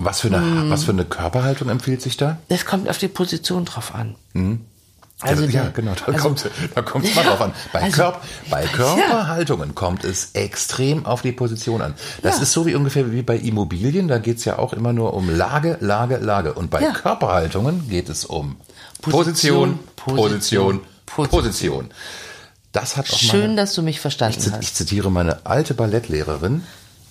[0.00, 2.36] Was für, eine, was für eine Körperhaltung empfiehlt sich da?
[2.48, 4.14] das kommt auf die Position drauf an.
[5.20, 7.52] Also, ja, der- genau, da also- kommt da kommt's mal Ja, drauf an.
[7.72, 11.94] Bei, also- Körp, bei Körperhaltungen kommt es extrem auf die Position an.
[12.22, 12.42] Das Ja.
[12.42, 15.78] ist so wie ungefähr wie bei Immobilien, da geht's ja auch immer nur um Lage,
[15.80, 16.52] Lage, Lage.
[16.52, 16.90] Und bei Ja.
[16.92, 18.56] Körperhaltungen geht es um
[19.00, 21.30] Position, Position, Position, Position.
[21.30, 21.90] Position.
[22.72, 24.62] Das hat auch Schön, meine, dass du mich verstanden ich, hast.
[24.62, 26.62] ich zitiere meine alte Ballettlehrerin,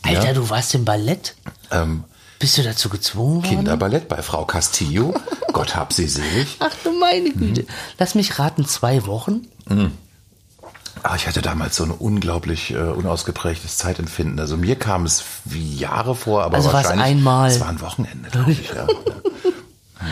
[0.03, 1.33] Alter, ja, du warst im Ballett?
[1.71, 2.03] ähm,
[2.39, 3.49] Bist du dazu gezwungen worden?
[3.57, 5.13] Kinderballett bei Frau Castillo.
[5.53, 6.57] Gott hab sie selig.
[6.59, 7.65] Ach du meine Güte.
[7.97, 9.47] Lass mich raten, zwei Wochen?
[11.03, 14.39] Ah, ich hatte damals so ein unglaublich äh, unausgeprägtes Zeitempfinden.
[14.39, 17.49] Also mir kam es wie Jahre vor, aber Also war es wahrscheinlich einmal.
[17.51, 18.67] Es war ein Wochenende, glaube ich.
[18.69, 18.75] Ja.
[18.87, 18.87] ja.
[19.99, 20.07] Hm.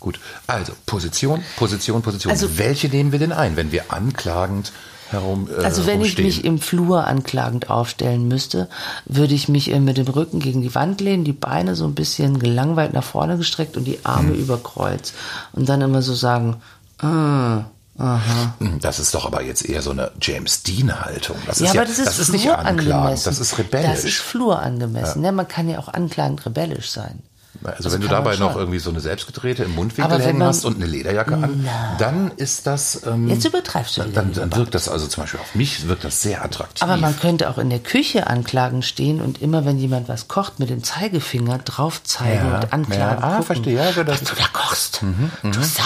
[0.00, 2.30] Gut, also Position, Position, Position.
[2.30, 4.72] Also- Welche nehmen wir denn ein, wenn wir anklagend
[5.10, 6.26] herum äh, Also wenn ich rumstehen?
[6.26, 8.68] mich im Flur anklagend aufstellen müsste,
[9.06, 11.94] würde ich mich äh, mit dem Rücken gegen die Wand lehnen, die Beine so ein
[11.94, 14.38] bisschen gelangweilt nach vorne gestreckt und die Arme Hm.
[14.40, 15.12] über Kreuz.
[15.52, 16.56] Und dann immer so sagen,
[16.98, 17.64] ah,
[17.98, 18.54] aha.
[18.80, 21.36] Das ist doch aber jetzt eher so eine James Dean-Haltung.
[21.46, 23.24] Das Ja, ist ja, aber das ist, das ist nicht flurangemessen.
[23.30, 23.90] das ist rebellisch.
[23.90, 25.24] Das ist flurangemessen.
[25.24, 25.32] Ja.
[25.32, 27.20] man kann ja auch anklagend rebellisch sein.
[27.64, 30.76] Also Das wenn du dabei noch irgendwie so eine selbstgedrehte im Mundwinkel hängen hast und
[30.76, 31.68] eine Lederjacke an,
[31.98, 33.02] dann ist das...
[33.06, 36.22] Ähm, Jetzt übertreibst du Dann, dann wirkt das also zum Beispiel auf mich wirkt das
[36.22, 36.82] sehr attraktiv.
[36.82, 40.60] Aber man könnte auch in der Küche anklagend stehen und immer, wenn jemand was kocht,
[40.60, 43.22] mit dem Zeigefinger drauf zeigen Ja, und anklagen.
[43.22, 45.02] ja, ah, verstehe, ja, so das- was du da kochst.
[45.42, 45.82] Du Sau,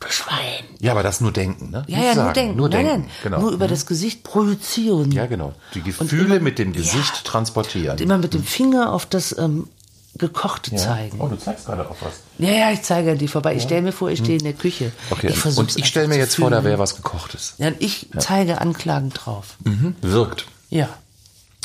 [0.00, 0.64] du Schwein.
[0.80, 1.84] ja, aber das nur denken, ne?
[1.86, 2.56] Ja, ja, nur sagen, denken.
[2.56, 3.40] Nur nein, denken, nein, genau.
[3.40, 5.12] Nur über das Gesicht projizieren.
[5.12, 5.52] ja, genau.
[5.74, 7.92] Die Gefühle mit dem Gesicht transportieren.
[7.92, 9.68] Und immer mit dem Finger auf das ähm,
[10.18, 10.78] Gekochte ja.
[10.78, 11.20] zeigen.
[11.20, 12.14] Oh, du zeigst gerade auf was.
[12.38, 13.54] Ja, ja, ich zeige an die vorbei.
[13.54, 14.92] Ich stelle mir vor, ich stehe in der Küche.
[15.10, 17.54] Okay, ich und ich stelle mir jetzt vor, da wäre was gekochtes.
[17.58, 19.56] Ja, ich zeige anklagend drauf.
[19.64, 19.94] Mhm.
[20.02, 20.46] Wirkt.
[20.68, 20.88] Ja,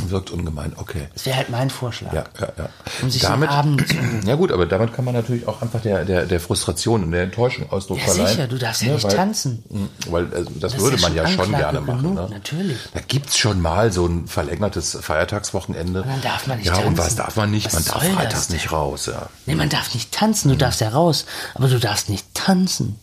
[0.07, 1.07] Wirkt ungemein, okay.
[1.13, 2.11] das wäre halt mein Vorschlag.
[2.11, 2.69] Ja, ja, ja.
[3.01, 3.95] Um sich den Abend zu-
[4.27, 7.23] ja gut, aber damit kann man natürlich auch einfach der, der, der Frustration und der
[7.23, 8.27] Enttäuschung Ausdruck Ja, verleihen.
[8.27, 9.63] sicher, du darfst ja nicht weil, tanzen.
[9.69, 12.01] mh, Weil also das, ist würde ja man ja schon gerne machen.
[12.01, 12.27] genug, ne?
[12.29, 12.77] natürlich.
[12.93, 16.01] Da gibt's schon mal so ein verlängertes Feiertagswochenende.
[16.03, 16.97] Und dann darf man nicht Ja, und tanzen.
[16.97, 17.67] was darf man nicht?
[17.67, 19.29] Was man darf das freitags nicht raus, ja.
[19.45, 22.99] Nee, man darf nicht tanzen, du darfst ja raus, aber du darfst nicht tanzen.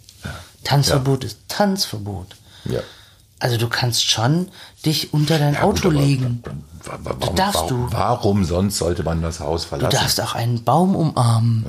[0.64, 2.36] Tanzverbot ist Tanzverbot.
[2.66, 2.80] Ja.
[3.40, 4.48] Also du kannst schon
[4.82, 6.42] dich unter dein Ja, gut, Auto aber legen.
[6.84, 7.92] wa- wa- Warum, darfst warum, du.
[7.92, 9.96] warum sonst sollte man das Haus Du verlassen?
[9.98, 11.64] darfst auch einen Baum umarmen.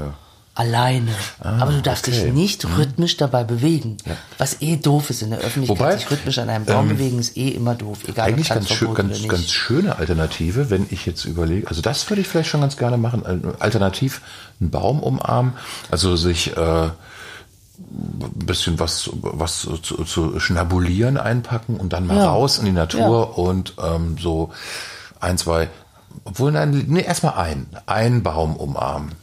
[0.56, 1.08] Alleine.
[1.40, 2.26] Aber du darfst Ah, okay.
[2.26, 3.98] Dich nicht rhythmisch dabei bewegen.
[4.38, 5.80] Was eh doof ist in der Öffentlichkeit.
[5.80, 7.98] Wobei, sich rhythmisch an einem Baum bewegen ist eh immer doof.
[8.08, 11.68] Egal Eigentlich ganz, schön, ganz, ganz schöne Alternative, wenn ich jetzt überlege.
[11.68, 13.26] Also das würde ich vielleicht schon ganz gerne machen.
[13.26, 14.22] Al- Alternativ
[14.62, 15.54] einen Baum umarmen,
[15.90, 16.90] also sich äh,
[17.78, 22.30] bisschen was, was zu, zu schnabulieren einpacken und dann mal Ja.
[22.30, 24.52] raus in die Natur und ähm, so
[25.20, 25.70] ein, zwei,
[26.26, 29.14] obwohl nein, nee, erstmal ein, einen Baum umarmen.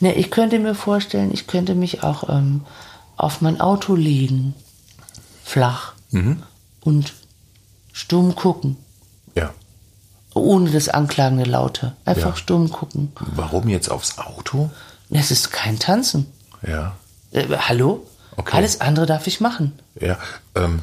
[0.00, 2.62] Ne, ich könnte mir vorstellen, ich könnte mich auch ähm,
[3.16, 4.54] auf mein Auto legen,
[5.44, 6.42] flach Mhm.
[6.82, 7.12] und
[7.92, 8.76] stumm gucken,
[9.34, 9.50] Ja.
[10.34, 11.96] ohne das anklagende Laute.
[12.04, 12.36] Einfach Ja.
[12.36, 13.10] stumm gucken.
[13.34, 14.70] Warum jetzt aufs Auto?
[15.10, 16.26] Es ist kein Tanzen.
[16.66, 16.94] Ja.
[17.32, 18.06] Äh, hallo?
[18.36, 18.56] Okay.
[18.56, 19.78] Alles andere darf ich machen.
[19.98, 20.18] Ja,
[20.54, 20.82] ähm,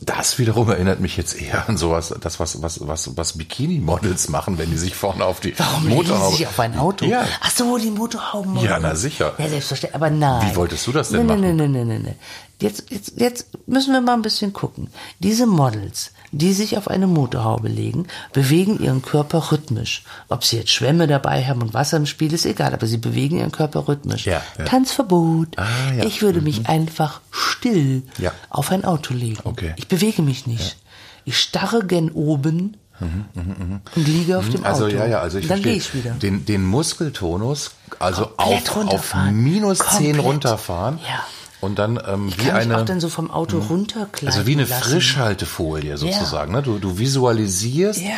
[0.00, 4.58] das wiederum erinnert mich jetzt eher an sowas, das was was was was Bikini-Models machen,
[4.58, 6.36] wenn die sich vorne auf die Warum Motorhaube.
[6.36, 7.04] Sich auf ein Auto?
[7.04, 8.58] Ja, Ach so, die Motorhauben.
[8.58, 9.34] Ja, na sicher.
[9.38, 9.94] Ja, selbstverständlich.
[9.94, 10.50] Aber nein.
[10.50, 11.40] Wie wolltest du das denn nee, machen?
[11.40, 12.14] Nee, nee, nee, nee, nee.
[12.60, 14.88] Jetzt, jetzt, jetzt müssen wir mal ein bisschen gucken.
[15.20, 20.02] Diese Models, die sich auf eine Motorhaube legen, bewegen ihren Körper rhythmisch.
[20.28, 23.38] Ob sie jetzt Schwämme dabei haben und Wasser im Spiel, ist egal, aber sie bewegen
[23.38, 24.26] ihren Körper rhythmisch.
[24.26, 24.64] Ja, ja.
[24.64, 25.58] Tanzverbot.
[25.58, 26.04] Ah, ja.
[26.04, 28.02] Ich würde mich einfach still
[28.50, 29.38] auf ein Auto legen.
[29.44, 29.74] Okay.
[29.76, 30.76] Ich bewege mich nicht.
[31.24, 34.96] Ich starre gen oben und liege auf dem Also Auto.
[34.96, 35.72] ja, ja, also ich Dann verstehe.
[35.72, 36.10] gehe ich wieder.
[36.12, 40.18] Den, den Muskeltonus, also Komplett auf, auf minus 10 Komplett.
[40.24, 40.98] runterfahren.
[41.08, 41.24] Ja.
[41.60, 44.46] Und dann ähm, Ich wie kann mich auch eine, dann so vom Auto runterkleiden also
[44.46, 44.90] wie eine lassen.
[44.90, 46.52] Frischhaltefolie sozusagen.
[46.52, 46.62] Ne?
[46.62, 48.10] Du, du visualisierst Ja.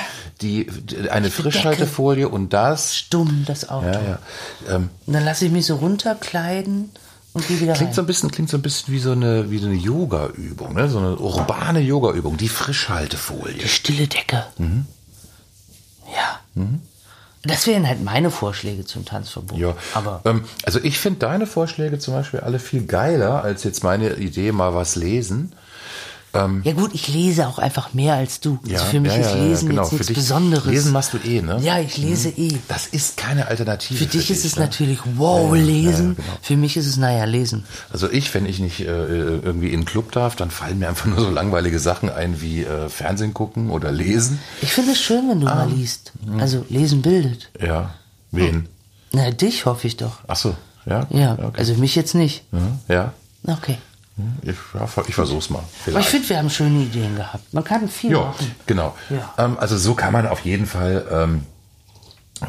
[0.43, 1.43] die, die, eine bedecke.
[1.51, 2.97] Frischhaltefolie und das.
[2.97, 3.87] Stumm, das Auto.
[3.87, 4.19] Ja, ja.
[4.69, 6.91] Ähm, Und dann lasse ich mich so runterkleiden
[7.33, 9.59] und gehe wieder Klingt so ein bisschen, klingt so ein bisschen wie so eine, wie
[9.59, 10.89] so eine Yoga-Übung, ne?
[10.91, 13.55] So eine urbane Yoga-Übung, die Frischhaltefolie.
[13.63, 14.45] Die stille Decke.
[14.59, 14.85] Mhm.
[16.15, 16.41] Ja.
[17.43, 19.59] Das wären halt meine Vorschläge zum Tanzverbot.
[19.59, 23.83] Ja, Aber ähm, also ich finde deine Vorschläge zum Beispiel alle viel geiler als jetzt
[23.83, 25.53] meine Idee, mal was lesen.
[26.33, 28.59] Ja gut, ich lese auch einfach mehr als du.
[28.65, 29.83] Ja, also für mich ja, ist ja, ja, Lesen genau.
[29.83, 30.65] jetzt Für nichts dich- Besonderes.
[30.67, 31.59] Lesen machst du eh, ne?
[31.61, 32.57] Ja, ich lese eh.
[32.69, 33.99] Das ist keine Alternative.
[33.99, 34.63] Für dich ist dich, es ne?
[34.67, 36.15] natürlich wow, lesen.
[36.17, 36.29] genau.
[36.43, 37.65] Für mich ist es naja, lesen.
[37.93, 41.07] Also ich, wenn ich nicht äh, irgendwie in den Club darf, dann fallen mir einfach
[41.07, 44.39] nur so langweilige Sachen ein wie äh, Fernsehen gucken oder lesen.
[44.63, 45.55] Ich finde es schön, wenn du Ah.
[45.57, 46.13] mal liest.
[46.25, 46.39] Mhm.
[46.41, 47.51] Also lesen bildet.
[47.61, 47.95] Ja.
[48.31, 48.69] Wen?
[49.13, 50.19] Na, dich hoffe ich doch.
[50.29, 50.55] Ach so,
[50.87, 51.09] ja.
[51.11, 51.59] Ja, okay.
[51.59, 52.45] also mich jetzt nicht.
[52.87, 53.13] ja.
[53.45, 53.79] Okay.
[54.43, 55.59] Ich, ja, ich versuch's mal.
[55.61, 56.07] Aber Vielleicht.
[56.07, 57.55] ich finde, wir haben schöne Ideen gehabt.
[57.55, 58.55] Man kann viel Ja, machen.
[58.67, 58.95] genau.
[59.09, 59.33] Ja.
[59.39, 61.47] Ähm, also so kann man auf jeden Fall, ähm,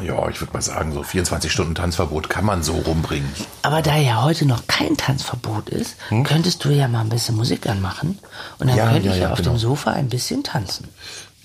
[0.02, 3.28] ja, ich würde mal sagen, so 24 Stunden Tanzverbot kann man so rumbringen.
[3.62, 7.66] Aber da ja heute noch kein Tanzverbot ist, könntest du ja mal ein bisschen Musik
[7.66, 8.18] anmachen.
[8.58, 8.76] Und dann Hm?
[8.76, 9.50] Ja, könnte ja, ich ja, auf genau.
[9.52, 10.88] dem Sofa ein bisschen tanzen.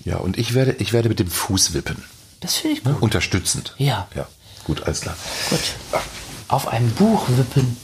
[0.04, 2.02] Ja, und ich werde, ich werde mit dem Fuß wippen.
[2.40, 2.92] Das finde ich Ne?
[2.92, 3.02] gut.
[3.02, 3.74] Unterstützend.
[3.78, 4.08] Ja.
[4.14, 4.26] Ja,
[4.64, 5.16] gut, alles klar.
[5.50, 5.60] Gut.
[6.48, 7.76] Auf einem Buch wippen.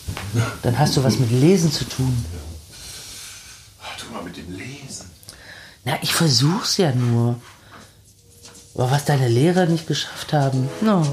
[0.62, 2.24] Dann hast du was mit Lesen zu tun.
[3.98, 5.10] Tu mal mit dem Lesen.
[5.84, 7.40] Na, ich versuch's ja nur.
[8.74, 11.06] Aber was deine Lehrer nicht geschafft haben, no.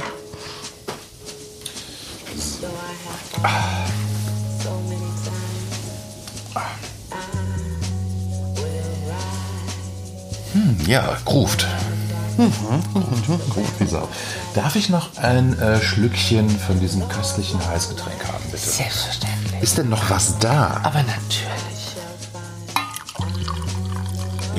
[2.31, 2.59] Times.
[10.87, 11.65] Ja, groovt.
[12.49, 14.07] Groovt, groovt wie Sau.
[14.55, 18.69] Darf ich noch ein äh, Schlückchen von diesem köstlichen Heißgetränk haben, bitte?
[18.69, 19.61] Selbstverständlich.
[19.61, 20.79] Ist denn noch was da?
[20.83, 21.61] Aber natürlich.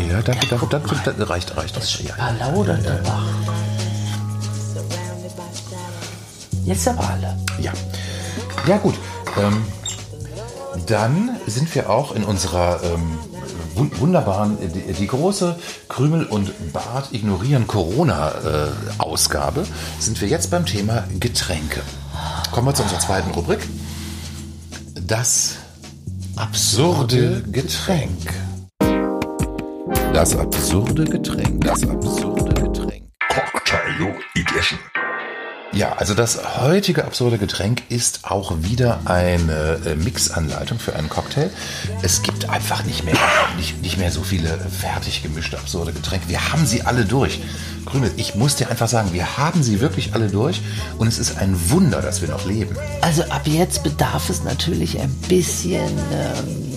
[0.09, 2.01] Ja, danke, danke, danke, danke reicht, reicht, reicht.
[2.01, 2.53] Ja, ja.
[2.55, 3.25] Oder der Bach?
[6.65, 7.37] Jetzt aber alle.
[7.59, 7.73] Ja,
[8.67, 8.95] ja gut.
[9.37, 9.65] Ähm,
[10.87, 13.19] dann sind wir auch in unserer ähm,
[13.75, 15.57] wunderbaren, äh, die, die große
[15.89, 19.65] Krümel und Bart ignorieren Corona-Ausgabe,
[19.99, 21.81] sind wir jetzt beim Thema Getränke.
[22.51, 23.61] Kommen wir zu unserer zweiten Rubrik.
[25.07, 25.57] Das
[26.37, 28.33] absurde Getränk.
[30.13, 31.65] Das absurde Getränk.
[31.65, 33.05] Das absurde Getränk.
[33.29, 34.79] Cocktail Edition.
[35.75, 41.49] Ja, also das heutige absurde Getränk ist auch wieder eine äh, Mixanleitung für einen Cocktail.
[42.03, 43.15] Es gibt einfach nicht mehr,
[43.57, 46.29] nicht, nicht mehr so viele fertig gemischte absurde Getränke.
[46.29, 47.41] Wir haben sie alle durch.
[47.87, 50.61] Grüne, ich muss dir einfach sagen, wir haben sie wirklich alle durch
[50.99, 52.77] und es ist ein Wunder, dass wir noch leben.
[53.01, 56.77] Also ab jetzt bedarf es natürlich ein bisschen ähm,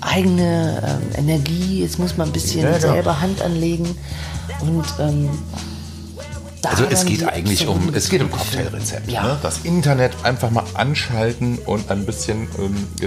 [0.00, 1.82] eigene ähm, Energie.
[1.82, 2.92] Jetzt muss man ein bisschen Ja, genau.
[2.92, 3.96] selber Hand anlegen.
[4.60, 5.30] Und ähm,
[6.64, 8.30] da Also es geht eigentlich um, es geht um.
[8.30, 9.10] Cocktailrezept.
[9.10, 9.22] Ja.
[9.22, 9.38] Ne?
[9.42, 13.06] Das Internet einfach mal anschalten und ein bisschen, ähm, äh,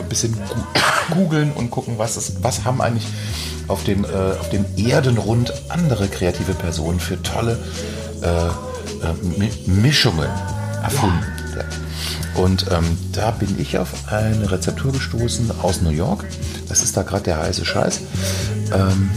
[0.00, 0.36] ein bisschen
[1.14, 3.06] googeln und gucken, was, ist, was haben eigentlich
[3.68, 4.08] auf dem, äh,
[4.40, 7.58] auf dem Erdenrund andere kreative Personen für tolle
[8.22, 8.50] äh, äh,
[9.38, 10.28] Mi- Mischungen
[10.82, 11.24] erfunden.
[11.56, 11.64] Ja.
[12.42, 16.24] Und ähm, da bin ich auf eine Rezeptur gestoßen aus New York.
[16.68, 18.00] Das ist da gerade der heiße Scheiß.
[18.74, 19.10] Ähm,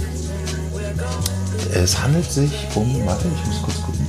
[1.74, 4.08] es handelt sich um, warte, ich muss kurz gucken.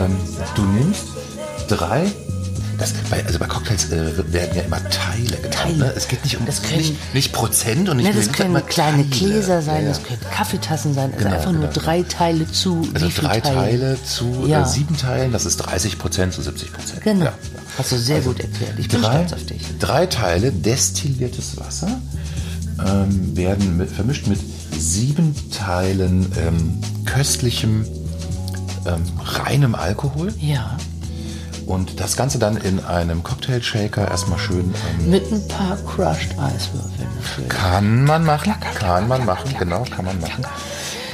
[0.00, 0.16] Ähm,
[0.54, 1.04] du nimmst
[1.68, 2.06] drei,
[2.78, 5.50] das, bei, also bei Cocktails äh, werden ja immer Teile.
[5.50, 5.76] Teile.
[5.78, 5.92] Ne?
[5.96, 9.08] Es geht nicht um Das können- nicht, nicht Prozent und nicht Ne, das können kleine
[9.10, 9.32] Teile.
[9.32, 11.10] Gläser sein, Ja, das können Kaffeetassen sein.
[11.12, 11.72] Also Genau, einfach nur genau.
[11.74, 13.54] drei Teile zu Also drei Teilen?
[13.56, 14.62] Teile zu Ja.
[14.62, 17.02] äh, sieben Teilen, das ist 30 Prozent zu 70 Prozent.
[17.02, 17.24] Genau.
[17.24, 17.32] Ja.
[17.76, 18.74] Hast du sehr gut erklärt.
[18.78, 19.62] Ich bin drei, stolz auf dich.
[19.80, 22.00] Drei Teile destilliertes Wasser
[22.86, 24.38] ähm, werden mit, vermischt mit
[24.78, 27.84] sieben Teilen ähm, köstlichem,
[28.86, 30.76] ähm, reinem Alkohol Ja.
[31.66, 34.74] und das Ganze dann in einem Cocktail-Shaker erstmal schön.
[35.00, 40.20] Ähm, Mit ein paar Crushed Eiswürfeln kann man machen, kann man machen, genau, kann man
[40.20, 40.44] machen.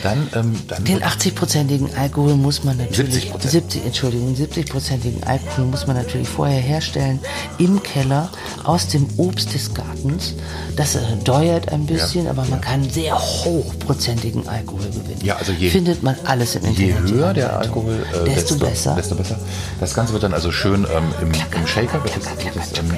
[0.05, 3.49] Dann, ähm, dann Den 80-prozentigen Alkohol muss man natürlich, 70%.
[3.49, 7.19] 70, Entschuldigung, 70-prozentigen Alkohol muss man natürlich vorher herstellen
[7.59, 8.29] im Keller
[8.65, 10.35] aus dem Obst des Gartens.
[10.77, 15.21] Das äh, deuert ein bisschen, aber man kann sehr hochprozentigen Alkohol gewinnen.
[15.23, 17.11] Ja, also je- Findet man alles im Je Internet.
[17.11, 17.59] höher die der.
[17.61, 18.95] Alkohol, äh, desto, besser.
[18.97, 19.39] Desto besser.
[19.81, 22.01] Das Ganze wird dann also schön ähm, im, im Shaker.
[22.05, 22.15] Das,
[22.45, 22.91] wird das, ähm,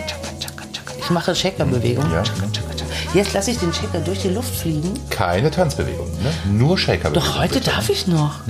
[0.99, 2.11] Ich mache Shaker-Bewegung.
[2.13, 2.25] Ja.
[3.17, 4.93] Jetzt lasse ich den Shaker durch die Luft fliegen.
[5.11, 6.33] keine Tanzbewegung, ne?
[6.53, 7.15] nur Shakerbewegung.
[7.29, 8.41] Doch, heute darf ich noch.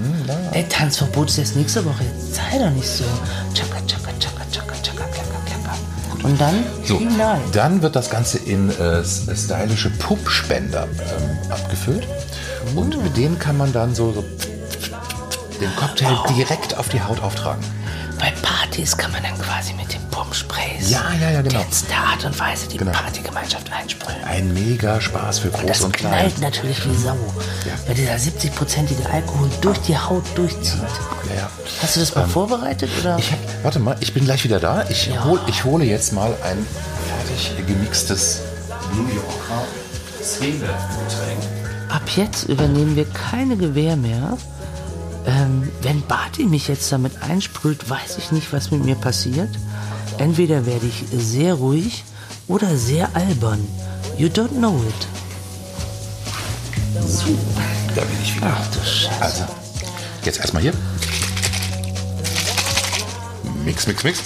[0.53, 2.03] Ey, Tanzverbot ist erst nächste Woche.
[2.03, 3.05] Jetzt sei doch nicht so.
[3.55, 6.27] Chaka, chaka, chaka, chaka, chaka, klaka, klaka.
[6.27, 7.41] Und dann So, hinein.
[7.53, 12.07] dann wird das Ganze in äh, s- stylische Puppspender ähm, abgefüllt.
[12.75, 14.25] Und mit denen kann man dann so, so
[15.61, 17.63] den Cocktail direkt auf die Haut auftragen.
[18.19, 21.61] Bei Partys kann man dann quasi mit dem Pumpsprays Ja, ja, ja, genau.
[21.61, 22.91] in der Art und Weise die Genau.
[22.93, 24.17] Partygemeinschaft einsprühen.
[24.25, 26.13] Ein mega Spaß für Groß Das und Klein.
[26.33, 27.15] knallt natürlich wie Sau,
[27.67, 27.73] Ja.
[27.87, 30.81] weil dieser 70-prozentige Alkohol durch die Haut durchzieht.
[31.29, 31.51] Ja, ja.
[31.83, 32.89] Hast du das mal vorbereitet?
[33.01, 33.19] Oder?
[33.19, 34.87] Ich hab, warte mal, ich bin gleich wieder da.
[34.89, 35.23] Ich, Ja.
[35.25, 36.67] hol, ich hole jetzt mal ein
[37.07, 38.41] fertig gemixtes
[38.95, 39.65] New Yorker
[40.23, 41.43] Zwingelgetränk.
[41.91, 44.39] Ab jetzt übernehmen wir keine Gewähr mehr.
[45.27, 49.51] Ähm, wenn Barty mich jetzt damit einsprüht, weiß ich nicht, was mit mir passiert.
[50.19, 52.05] Entweder werde ich sehr ruhig
[52.49, 53.67] oder sehr albern.
[54.17, 55.09] You don't know it.
[57.95, 58.57] Da bin ich wieder.
[58.57, 59.21] Ach du Scheiße.
[59.21, 59.45] Also,
[60.25, 60.73] jetzt erstmal hier.
[63.65, 64.21] Mix, mix, mix.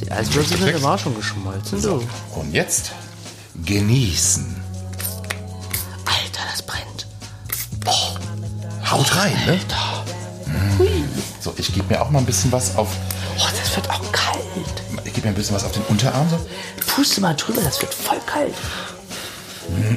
[0.00, 2.06] Die Eiswürfel sind aber schon geschmolzen, du.
[2.34, 2.92] Und jetzt
[3.64, 4.54] genießen.
[6.04, 7.06] Alter, das brennt.
[8.90, 9.52] Haut rein, ne?
[9.52, 10.04] Alter.
[11.40, 12.88] So, ich gebe mir auch mal ein bisschen was auf.
[13.38, 14.25] Oh, das wird auch kalt.
[15.26, 16.28] Mir ein bisschen was auf den Unterarm.
[16.30, 16.38] So.
[16.86, 18.54] Puste mal drüber, das wird voll kalt.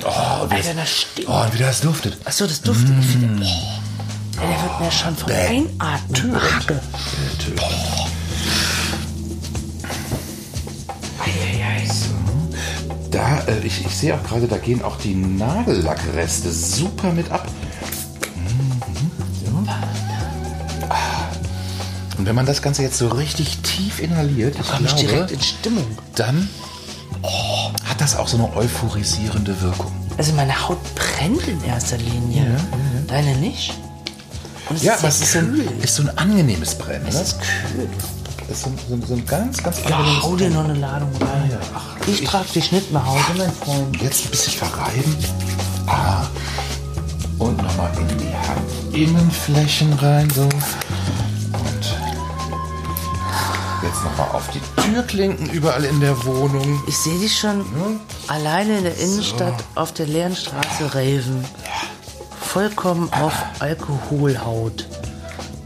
[0.03, 1.29] Oh, wie Alter, das, stinkt.
[1.29, 2.17] oh, wie das duftet.
[2.25, 2.89] Achso, das duftet.
[2.89, 3.45] Boah.
[3.45, 5.47] Ja, der wird mir schon vom Bäh.
[5.47, 6.31] Einatmen.
[6.31, 6.81] Backe.
[13.11, 17.47] Da, äh, ich, ich sehe auch gerade, da gehen auch die Nagellackreste super mit ab.
[22.29, 25.41] Wenn man das Ganze jetzt so richtig tief inhaliert, ich Komm ich glaube, direkt in
[25.41, 25.97] Stimmung.
[26.13, 26.47] dann
[27.23, 29.91] oh, hat das auch so eine euphorisierende Wirkung.
[30.15, 32.55] Also meine Haut brennt in erster Linie.
[33.07, 33.73] Deine nicht?
[34.69, 37.07] Und es Ja, ist aber es ist so, ein, ist so ein angenehmes Brennen.
[37.07, 37.21] Es Ne?
[37.21, 37.89] ist kühl.
[38.47, 41.49] Es ist so, so, so ein ganz, ganz Ja, hau dir noch eine Ladung rein.
[41.49, 43.99] Ja, ach, ich ich- trage dich nicht nach Hause, mein Freund.
[44.03, 45.17] Jetzt ein bisschen verreiben.
[45.87, 46.27] Ah.
[47.39, 50.47] Und nochmal in die Handinnenflächen rein so.
[53.81, 54.61] Jetzt nochmal auf die
[54.91, 56.81] Türklinken überall in der Wohnung.
[56.87, 57.65] Ich sehe dich schon
[58.27, 61.45] alleine in der Innenstadt auf der leeren Straße raven.
[62.41, 64.85] Vollkommen auf Alkoholhaut.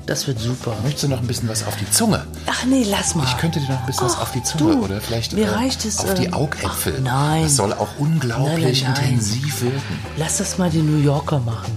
[0.05, 0.75] Das wird super.
[0.83, 2.25] Möchtest du noch ein bisschen was auf die Zunge?
[2.45, 3.23] Ach nee, lass mal.
[3.25, 5.47] Ich könnte dir noch ein bisschen was Ach, auf die Zunge du, oder vielleicht mir
[5.47, 6.95] äh, reicht es, auf die ähm, Augäpfel.
[6.97, 7.43] ach, nein.
[7.43, 9.09] Das soll auch unglaublich Nein, nein, nein.
[9.13, 9.99] intensiv wirken.
[10.17, 11.71] Lass das mal die New Yorker machen.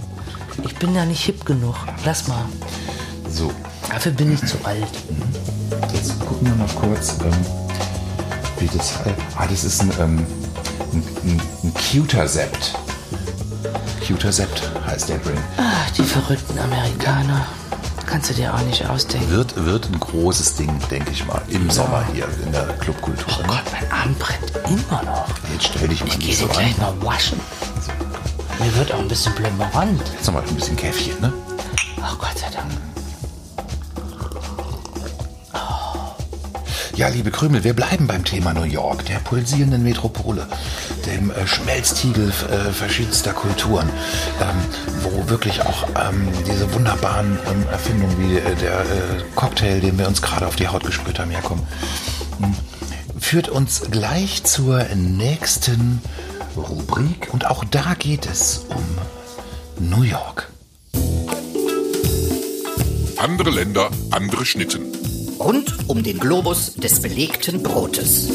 [0.63, 1.75] Ich bin ja nicht hip genug.
[2.03, 2.43] Lass mal.
[3.31, 3.51] So,
[3.89, 4.83] Dafür bin ich zu alt.
[5.93, 7.33] Jetzt gucken wir mal kurz, ähm,
[8.59, 9.15] wie das heißt.
[9.37, 10.25] Ah, das ist ein, ähm,
[10.93, 12.73] ein, ein, ein Cuter-Sept.
[14.05, 15.39] Cuter-Sept heißt der Drink.
[15.57, 17.45] Ach, die verrückten Amerikaner.
[18.05, 19.29] Kannst du dir auch nicht ausdenken.
[19.31, 23.25] Wird, wird ein großes Ding, denke ich mal, im Sommer hier in der Clubkultur.
[23.27, 25.27] Oh Gott, mein Arm brennt immer noch.
[25.51, 26.51] Jetzt stell dich mal Ich gehe so an.
[26.51, 27.39] gleich mal waschen.
[28.59, 30.01] Mir wird auch ein bisschen blömerant.
[30.15, 31.33] Jetzt nochmal ein bisschen Käffchen, ne?
[32.01, 32.71] Ach Gott sei Dank.
[36.97, 40.47] Ja, liebe Krümel, wir bleiben beim Thema New York, der pulsierenden Metropole,
[41.05, 43.87] dem äh, Schmelztiegel äh, verschiedenster Kulturen,
[44.41, 44.55] ähm,
[45.03, 48.85] wo wirklich auch ähm, diese wunderbaren ähm, Erfindungen wie äh, der äh,
[49.35, 51.67] Cocktail, den wir uns gerade auf die Haut gesprüht haben, herkommen.
[52.39, 52.55] Hm.
[53.19, 56.01] führt uns gleich zur nächsten
[56.55, 60.49] Rubrik und auch da geht es um New York.
[63.17, 65.06] Andere Länder, andere Schnitten.
[65.39, 68.29] Rund um den Globus des belegten Brotes.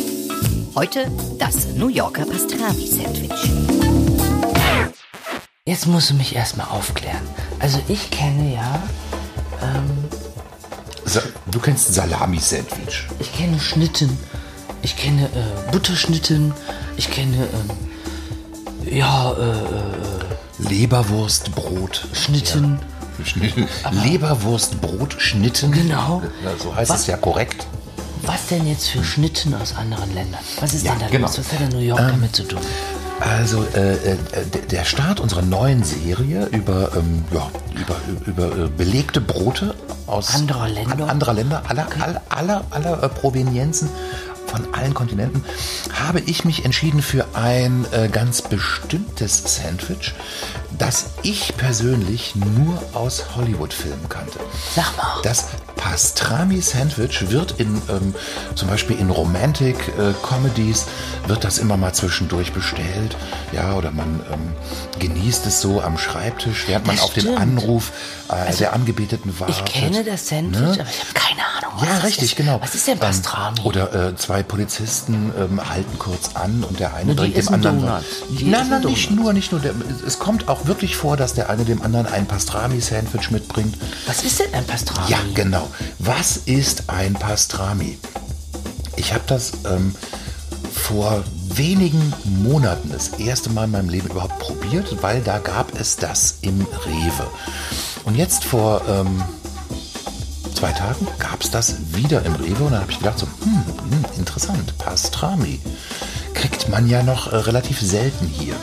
[0.74, 3.50] Heute das New Yorker Pastrami-Sandwich.
[5.66, 7.22] Jetzt musst du mich erstmal aufklären.
[7.58, 8.82] Also ich kenne ja,
[11.04, 13.06] Sa du kennst Salami-Sandwich.
[13.18, 14.16] ich kenne Schnitten,
[14.82, 16.54] ich kenne äh, Butterschnitten,
[16.96, 17.48] ich kenne
[18.86, 22.06] ähm, ja äh, Leberwurstbrot.
[22.12, 22.78] Schnitten.
[22.80, 22.91] Ja.
[23.24, 23.68] Schnitten.
[24.04, 25.72] Leberwurstbrot, Schnitten.
[25.72, 26.22] Genau.
[26.44, 27.00] Ja, so heißt Was?
[27.02, 27.66] es ja korrekt.
[28.24, 30.40] Was denn jetzt für Schnitten aus anderen Ländern?
[30.60, 31.26] Was ist Ja, denn da genau.
[31.26, 31.38] los?
[31.38, 32.60] Was hat der New York damit zu tun?
[33.20, 34.16] Also äh, äh,
[34.70, 37.48] der- Start unserer neuen Serie über, ähm, ja,
[37.80, 37.96] über,
[38.26, 39.74] über äh, belegte Brote
[40.06, 41.04] aus Anderer Länder?
[41.04, 43.88] an- anderer Länder, aller, aller, aller, aller äh, Provenienzen
[44.46, 45.44] von allen Kontinenten,
[45.94, 50.14] habe ich mich entschieden für ein äh, ganz bestimmtes Sandwich,
[50.78, 54.38] das ich persönlich nur aus Hollywood-Filmen kannte.
[54.74, 55.20] Sag mal.
[55.22, 58.14] Das Pastrami-Sandwich wird in, ähm,
[58.54, 60.86] zum Beispiel in Romantic-Comedies,
[61.26, 63.16] wird das immer mal zwischendurch bestellt.
[63.52, 64.52] Ja, oder man ähm,
[65.00, 67.36] genießt es so am Schreibtisch, während man Das auf den.
[67.36, 67.92] Anruf
[68.28, 69.56] äh, der Angebeteten wartet.
[69.56, 70.72] Ich kenne das Sandwich, Ne?
[70.80, 71.72] aber ich habe keine Ahnung.
[71.80, 72.36] Was Ja, richtig, ist.
[72.36, 72.60] genau.
[72.60, 73.58] Was ist denn Pastrami?
[73.60, 77.80] Ähm, oder äh, zwei Polizisten ähm, halten kurz an und der eine bringt dem anderen.
[77.80, 78.04] Donuts.
[78.30, 79.60] Die Nein, nein, nicht nur, nicht nur.
[79.60, 79.72] Der,
[80.06, 83.76] es kommt auch wirklich vor, dass der eine dem anderen ein Pastrami-Sandwich mitbringt.
[84.06, 85.10] Was ist denn ein Pastrami?
[85.10, 85.68] Ja, genau.
[85.98, 87.98] Was ist ein Pastrami?
[88.96, 89.94] Ich habe das ähm,
[90.72, 95.96] vor wenigen Monaten das erste Mal in meinem Leben überhaupt probiert, weil da gab es
[95.96, 97.26] das im Rewe.
[98.04, 99.22] Und jetzt vor ähm,
[100.54, 103.64] zwei Tagen gab es das wieder im Rewe und dann habe ich gedacht so, hm,
[103.90, 105.60] hm, interessant, Pastrami.
[106.34, 108.54] Kriegt man ja noch äh, relativ selten hier.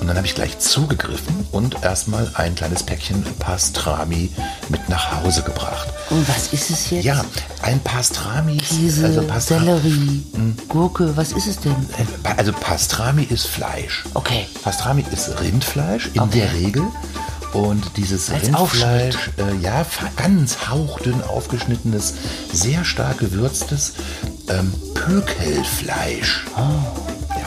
[0.00, 4.30] Und dann habe ich gleich zugegriffen und erstmal ein kleines Päckchen Pastrami
[4.68, 5.88] mit nach Hause gebracht.
[6.08, 7.04] Und was ist es jetzt?
[7.04, 7.24] Ja,
[7.62, 10.22] ein Pastrami, Käse, also Pastra Sellerie,
[10.68, 11.74] Gurke, was ist es denn?
[12.36, 14.04] also Pastrami ist Fleisch.
[14.14, 14.46] Okay.
[14.62, 16.40] Pastrami ist Rindfleisch in Okay.
[16.40, 16.82] der Regel.
[17.52, 19.84] Und dieses Als Rindfleisch, äh, ja,
[20.16, 22.14] ganz hauchdünn aufgeschnittenes,
[22.52, 23.94] sehr stark gewürztes
[24.48, 26.46] ähm, Pökelfleisch.
[26.54, 26.60] Ah.
[27.30, 27.46] Ja.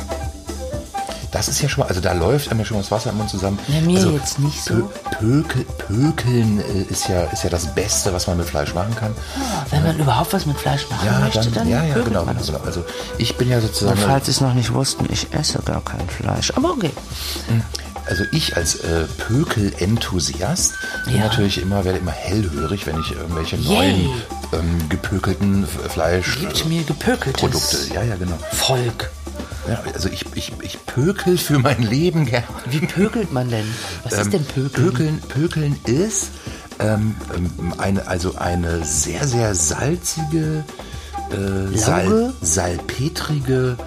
[1.31, 3.17] Das ist ja schon mal, also da läuft einem ja schon mal das Wasser im
[3.17, 3.57] Mund zusammen.
[3.67, 4.73] Ja, mir also, jetzt nicht so.
[4.73, 8.93] Pö Pökel, Pökeln äh, ist ja, ist ja das Beste, was man mit Fleisch machen
[8.95, 9.15] kann.
[9.71, 12.37] Wenn man überhaupt was mit Fleisch machen Ja, möchte, dann, dann ja, ja, genau, man
[12.37, 12.65] genau, genau.
[12.65, 12.83] Also
[13.17, 13.99] ich bin ja sozusagen.
[13.99, 16.51] Und falls Sie es noch nicht wussten, ich esse gar kein Fleisch.
[16.55, 16.91] Aber okay.
[18.05, 20.73] Also ich als äh, Pökel-Enthusiast
[21.05, 21.21] bin Ja.
[21.23, 23.73] natürlich immer, werde immer hellhörig, wenn ich irgendwelche Yay.
[23.73, 24.21] neuen
[24.53, 26.39] ähm, gepökelten Fleisch.
[26.39, 27.77] Gibt äh, mir gepökeltes Produkte.
[27.93, 28.37] Ja, ja, genau.
[28.51, 29.09] Volk.
[29.67, 32.45] Ja, also ich, ich, ich pökel für mein Leben gerne.
[32.69, 33.65] Wie pökelt man denn?
[34.03, 34.71] Was ist denn Pökeln?
[34.89, 36.31] Pökeln, Pökeln ist
[36.79, 40.65] ähm, ähm, eine, also eine sehr, sehr salzige,
[41.31, 43.77] äh, sal, salpetrige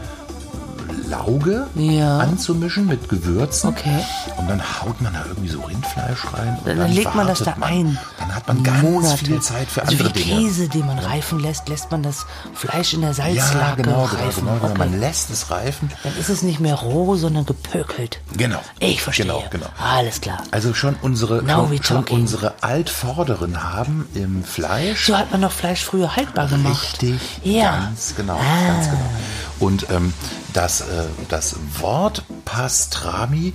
[1.09, 2.19] Lauge Ja.
[2.19, 3.71] anzumischen mit Gewürzen.
[3.71, 3.99] Okay.
[4.37, 6.59] Und dann haut man da irgendwie so Rindfleisch rein.
[6.65, 7.69] Und Dann, legt man das da man.
[7.71, 7.99] ein.
[8.19, 9.25] Dann hat man ganz Monate.
[9.25, 10.41] viel Zeit für also andere wie Dinge.
[10.43, 14.23] Käse, den man reifen lässt, lässt man das Fleisch in der Ja, Salzlake genau, genau,
[14.25, 14.41] reifen.
[14.45, 14.67] genau, genau.
[14.71, 14.79] Okay.
[14.79, 15.91] Man lässt es reifen.
[16.03, 18.21] Dann ist es nicht mehr roh, sondern gepökelt.
[18.37, 18.59] Genau.
[18.81, 19.27] Ich verstehe.
[19.27, 19.67] Genau, genau.
[19.83, 20.43] Alles klar.
[20.51, 25.85] Also schon unsere, Now schon, unsere Altvorderen haben im Fleisch So hat man doch Fleisch
[25.85, 26.99] früher haltbar gemacht.
[27.03, 27.71] Richtig, Ja.
[27.87, 28.67] ganz genau, Ah.
[28.67, 29.11] ganz genau.
[29.59, 30.13] Und ähm,
[30.57, 30.85] das, äh,
[31.29, 33.53] das Wort Pastrami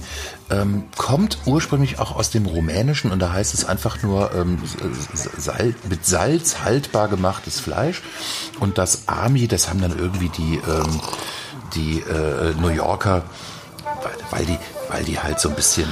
[0.49, 4.59] ähm, kommt ursprünglich auch aus dem Rumänischen und da heißt es einfach nur ähm,
[5.13, 8.03] S- Sal mit Salz haltbar gemachtes Fleisch.
[8.59, 11.01] Und das Ami, das haben dann irgendwie die, ähm,
[11.73, 13.23] die äh, New Yorker,
[14.03, 14.57] weil, weil, die,
[14.89, 15.89] weil die halt so ein bisschen...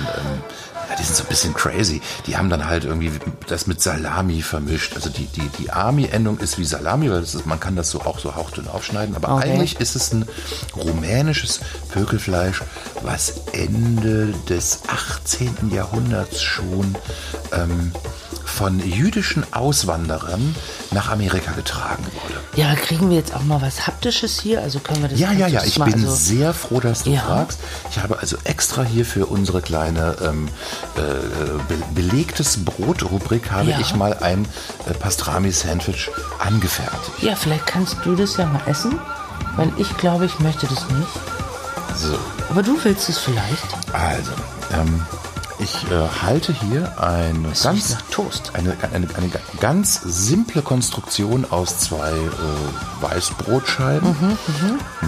[0.90, 2.02] Ja, die sind so ein bisschen crazy.
[2.26, 3.12] Die haben dann halt irgendwie
[3.48, 4.96] das mit Salami vermischt.
[4.96, 8.20] Also die, die, die Ami-Endung ist wie Salami, weil ist, man kann das so auch
[8.20, 9.16] so hauchdünn aufschneiden.
[9.16, 9.52] Aber Okay.
[9.52, 10.28] eigentlich ist es ein
[10.76, 12.64] rumänisches Pökelfleisch,
[13.04, 15.72] was Ende des 18.
[15.72, 16.96] Jahrhunderts schon
[17.52, 17.92] ähm,
[18.50, 20.56] von jüdischen Auswanderern
[20.92, 22.36] nach Amerika getragen wurde.
[22.56, 24.62] Ja, kriegen wir jetzt auch mal was Haptisches hier?
[24.62, 27.22] Also können wir das Ja, ja, ja, ich bin also- sehr froh, dass du Ja.
[27.22, 27.60] fragst.
[27.92, 30.50] Ich habe also extra hier für unsere kleine ähm,
[30.96, 31.00] äh,
[31.68, 33.80] be belegtes Brot-Rubrik habe Ja.
[33.80, 34.48] ich mal ein
[34.88, 36.10] äh, Pastrami-Sandwich
[36.40, 37.22] angefertigt.
[37.22, 39.00] Ja, vielleicht kannst du das ja mal essen.
[39.56, 41.08] Weil ich glaube, ich möchte das nicht.
[41.98, 42.18] So,
[42.50, 43.64] Aber du willst es vielleicht.
[43.94, 44.32] also,
[44.74, 45.02] ähm,
[45.62, 48.52] Ich äh, halte hier eine riecht ganz, Toast.
[48.56, 49.30] Eine, eine, eine
[49.60, 54.16] ganz simple Konstruktion aus zwei äh, Weißbrotscheiben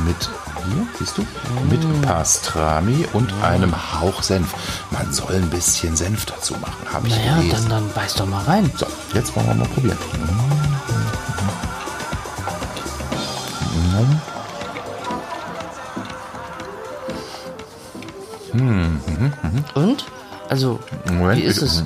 [0.06, 0.30] mit,
[0.68, 1.26] hier, siehst du,
[1.70, 4.54] mit Pastrami und einem Hauch Senf.
[4.92, 7.70] Man soll ein bisschen Senf dazu machen, habe ich Naja, gelesen.
[7.70, 8.70] dann, dann beiß doch mal rein.
[8.76, 9.98] So, jetzt wollen wir mal probieren.
[19.76, 20.06] Und?
[20.52, 21.82] Also, Moment, wie ist es?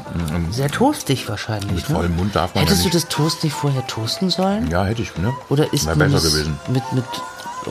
[0.49, 1.71] Sehr toastig wahrscheinlich.
[1.71, 1.95] Mit ne?
[1.95, 2.95] vollem Mund darf man ja Hättest du nicht.
[2.95, 4.71] das Toast nicht vorher toasten sollen?
[4.71, 5.31] Ja, hätte ich, ne?
[5.49, 6.59] Oder ist Wäre besser es gewesen.
[6.69, 7.05] mit, mit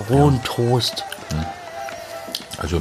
[0.09, 1.03] rohen Toast?
[2.59, 2.81] Also,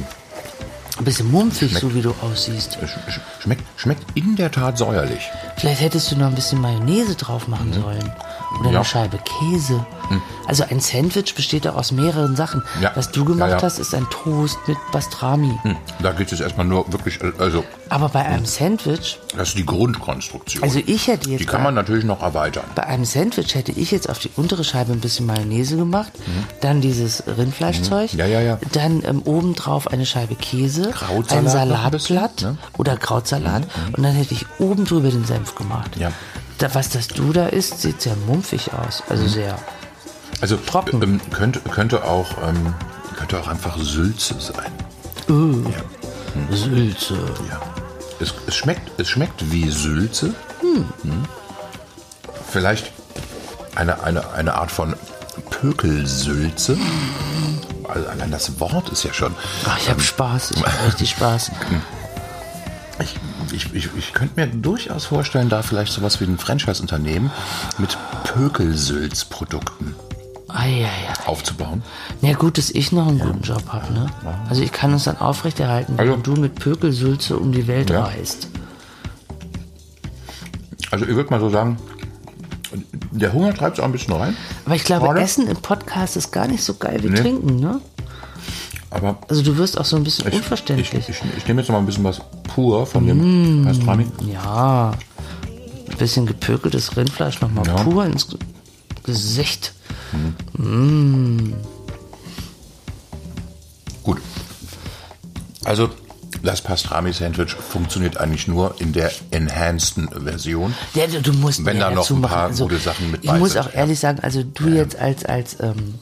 [0.96, 1.80] Ein bisschen mumpfig, Schmeckt.
[1.82, 2.78] so wie du aussiehst.
[2.86, 5.28] sch schmeckt, schmeckt in der Tat säuerlich.
[5.56, 8.12] Vielleicht hättest du noch ein bisschen Mayonnaise drauf machen sollen.
[8.60, 8.76] Oder Ja.
[8.78, 9.84] eine Scheibe Käse.
[10.46, 12.62] Also ein Sandwich besteht auch aus mehreren Sachen.
[12.80, 12.92] Ja.
[12.94, 15.58] Was du gemacht Ja, hast, ist ein Toast mit Pastrami.
[15.62, 19.58] Hm, Da geht es erstmal nur wirklich, äh, also, Aber bei einem Sandwich, das ist
[19.58, 20.62] die Grundkonstruktion.
[20.62, 22.64] also ich hätte jetzt die kann man natürlich noch erweitern.
[22.74, 26.12] bei einem Sandwich hätte ich jetzt auf die untere Scheibe ein bisschen Mayonnaise gemacht,
[26.60, 28.18] dann dieses Rindfleischzeug, Mhm.
[28.18, 28.58] Ja, ja, ja.
[28.72, 32.50] dann ähm, obendrauf eine Scheibe Käse, Krautsalat ein Salatblatt ne?
[32.52, 33.62] Mhm, oder Krautsalat
[33.96, 35.96] und dann hätte ich oben drüber den Senf gemacht.
[35.96, 36.12] Ja.
[36.58, 39.00] Da, was das du da isst, sieht sehr mumpfig aus.
[39.00, 39.10] Mhm.
[39.10, 39.58] Also sehr.
[40.40, 41.02] Also, Trocken.
[41.02, 42.74] Ähm, könnte, könnte, auch, ähm,
[43.16, 44.72] könnte auch einfach Sülze sein.
[46.50, 47.14] Sülze.
[47.48, 47.60] Ja.
[48.20, 50.34] Es, es, schmeckt, es schmeckt wie Sülze.
[50.60, 51.24] Hm.
[52.50, 52.92] Vielleicht
[53.74, 54.94] eine, eine, eine Art von
[55.50, 56.76] Pökelsülze.
[57.88, 59.34] Also allein das Wort ist ja schon.
[59.66, 60.52] Ach, ich habe Spaß.
[60.52, 61.50] Ich habe richtig Spaß.
[63.00, 63.14] Ich,
[63.54, 67.30] ich, ich, ich könnte mir durchaus vorstellen, da vielleicht sowas wie ein Franchise-Unternehmen
[67.78, 69.94] mit Pökelsülz-Produkten
[70.48, 70.88] Eieiei.
[71.26, 71.82] aufzubauen.
[72.20, 74.06] Na gut, dass ich noch einen guten Job habe, ne?
[74.48, 78.04] Also ich kann es dann aufrechterhalten, Also- wenn du mit Pökelsülze um die Welt Ja.
[78.04, 78.48] reist.
[80.90, 81.76] Also ich würde mal so sagen,
[83.10, 84.36] der Hunger treibt es auch ein bisschen rein.
[84.64, 85.20] Aber ich glaube, Oder?
[85.20, 87.20] Essen im Podcast ist gar nicht so geil wie Nee.
[87.20, 87.80] Trinken, ne?
[88.94, 90.92] Aber Also du wirst auch so ein bisschen ich, unverständlich.
[90.94, 94.06] ich, ich, ich nehme jetzt noch mal ein bisschen was pur von dem Pastrami.
[94.32, 94.92] ja.
[95.90, 97.74] Ein bisschen gepökeltes Rindfleisch nochmal Ja.
[97.74, 98.26] pur ins
[99.04, 99.72] Gesicht.
[104.02, 104.18] Gut.
[105.64, 105.90] Also
[106.42, 110.74] das Pastrami-Sandwich funktioniert eigentlich nur in der enhanceden Version.
[110.94, 112.30] Ja, du, musst Wenn da noch ein machen.
[112.32, 115.24] paar also, gute Sachen mit Ich muss sind, auch ehrlich sagen, also du jetzt als
[115.24, 115.94] als ähm,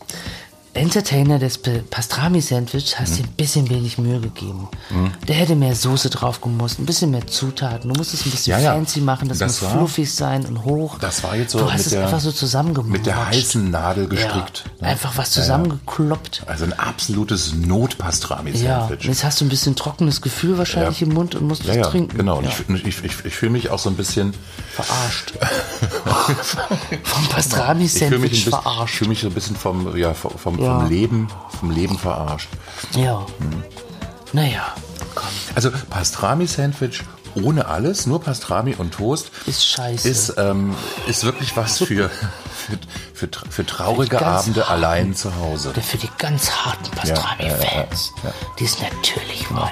[0.74, 3.16] Entertainer des Pastrami-Sandwich hast Mhm.
[3.16, 4.68] dir ein bisschen wenig Mühe gegeben.
[5.28, 7.92] Der hätte mehr Soße drauf gemusst, ein bisschen mehr Zutaten.
[7.92, 8.72] Du musst es ein bisschen Ja, ja.
[8.72, 10.98] fancy machen, das, Das muss war- fluffig sein und hoch.
[10.98, 12.90] Das war jetzt so Du hast es der- einfach so zusammengemotscht.
[12.92, 14.64] Mit der heißen Nadel gestrickt.
[14.80, 14.92] Ja, ne?
[14.92, 15.46] einfach was Ja, ja.
[15.46, 16.42] zusammengekloppt.
[16.46, 19.04] Also ein absolutes Ja, Not-Pastrami-Sandwich.
[19.04, 21.06] jetzt hast du ein bisschen trockenes Gefühl wahrscheinlich Ja.
[21.06, 22.16] im Mund und musst ja, was ja, trinken.
[22.16, 22.38] genau.
[22.38, 22.50] Und Ja.
[22.76, 24.32] ich, ich, ich, ich fühle mich auch so ein bisschen
[24.72, 25.34] Verarscht.
[27.02, 28.94] Vom Pastrami-Sandwich bisschen, ich verarscht.
[28.96, 30.32] fühle mich so ein bisschen vom, ja, vom,
[30.62, 30.78] Ja.
[30.80, 32.48] vom Leben, vom Leben verarscht.
[32.96, 33.26] Ja.
[33.38, 33.62] Hm.
[34.32, 34.74] Naja,
[35.14, 35.28] komm.
[35.54, 37.02] Also Pastrami-Sandwich
[37.34, 39.30] ohne alles, nur Pastrami und Toast.
[39.46, 40.08] Ist scheiße.
[40.08, 40.74] Ist, ähm,
[41.06, 42.78] ist wirklich was für, für,
[43.14, 44.72] für, tra- für traurige Ganz Abende harten.
[44.72, 45.70] allein zu Hause.
[45.70, 49.70] Oder für die ganz harten Pastrami-Fans, ja, ja, die es natürlich wollen.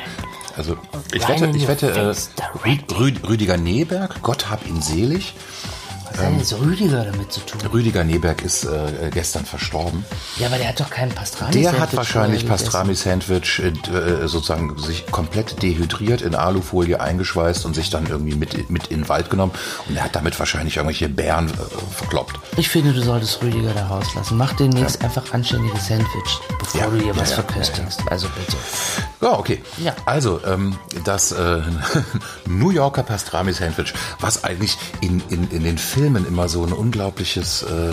[0.56, 0.76] Also
[1.12, 2.66] ich wette, ich wette äh.
[2.66, 5.34] Rü Rü Rüdiger Neberg, Gott hab ihn selig.
[6.10, 7.60] Was hat denn jetzt Rüdiger damit zu tun?
[7.72, 10.04] Rüdiger Neberg ist äh, gestern verstorben.
[10.38, 15.06] Ja, aber der hat doch keinen pastrami Der hat wahrscheinlich Pastrami-Sandwich äh, äh, sozusagen sich
[15.06, 19.52] komplett dehydriert, in Alufolie eingeschweißt und sich dann irgendwie mit, mit in den Wald genommen.
[19.88, 22.38] Und er hat damit wahrscheinlich irgendwelche Bären äh, verkloppt.
[22.56, 24.36] Ich finde, du solltest Rüdiger da rauslassen.
[24.36, 28.00] Mach demnächst einfach anständiges Sandwich, bevor Ja, du hier ja, was ja, verköstigst.
[28.10, 28.56] Also bitte.
[29.20, 29.62] Ja, okay.
[29.78, 29.94] Ja.
[30.06, 31.60] Also, ähm, das äh,
[32.46, 37.92] New Yorker Pastrami-Sandwich, was eigentlich in, in, in den Filmen immer so ein unglaubliches, äh,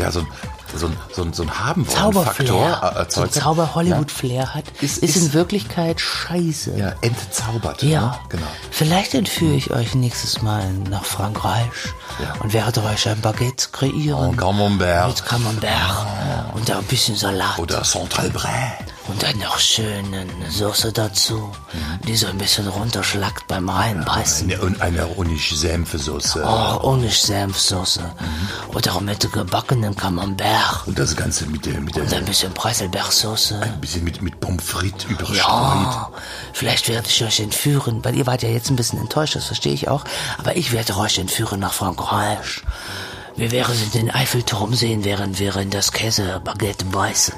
[0.00, 0.26] ja, so ein,
[0.74, 3.42] so ein, so ein, so ein haben wollen Faktor Zauberflair, äh, so ein erzeugt hat.
[3.42, 6.76] Zauber-Hollywood-Flair hat, ist, Ist- in ist- Wirklichkeit scheiße.
[6.78, 7.82] Ja, entzaubert.
[7.82, 8.14] Ja, Ne?
[8.30, 8.46] Genau.
[8.70, 11.66] Vielleicht entführe ich euch nächstes Mal nach Frankreich
[12.22, 12.34] Ja.
[12.40, 14.30] und werde euch ein Baguette kreieren.
[14.30, 15.08] En Camembert.
[15.08, 16.06] Mit Camembert
[16.54, 17.58] und ein bisschen Salat.
[17.58, 18.72] Oder Central Bray.
[19.08, 21.50] Und dann noch schön eine Soße dazu,
[22.06, 24.50] die so ein bisschen runterschlackt beim Reinbeißen.
[24.50, 26.42] Eine, und eine Honig-Senfesoße.
[26.46, 28.00] Oh, ohne Senfsoße.
[28.74, 30.86] Oder mit gebackenem Camembert.
[30.86, 33.60] Und das Ganze mit der, mit der, Und ein bisschen Preiselbeersoße.
[33.60, 35.36] ein bisschen mit, mit Pommes frites überstreut.
[35.36, 36.10] Ja,
[36.52, 39.74] vielleicht werde ich euch entführen, weil ihr wart ja jetzt ein bisschen enttäuscht, das verstehe
[39.74, 40.04] ich auch.
[40.38, 42.62] Aber ich werde euch entführen nach Frankreich.
[43.34, 47.34] Wir werden den Eiffelturm sehen, während wir in das Käsebaguette beißen.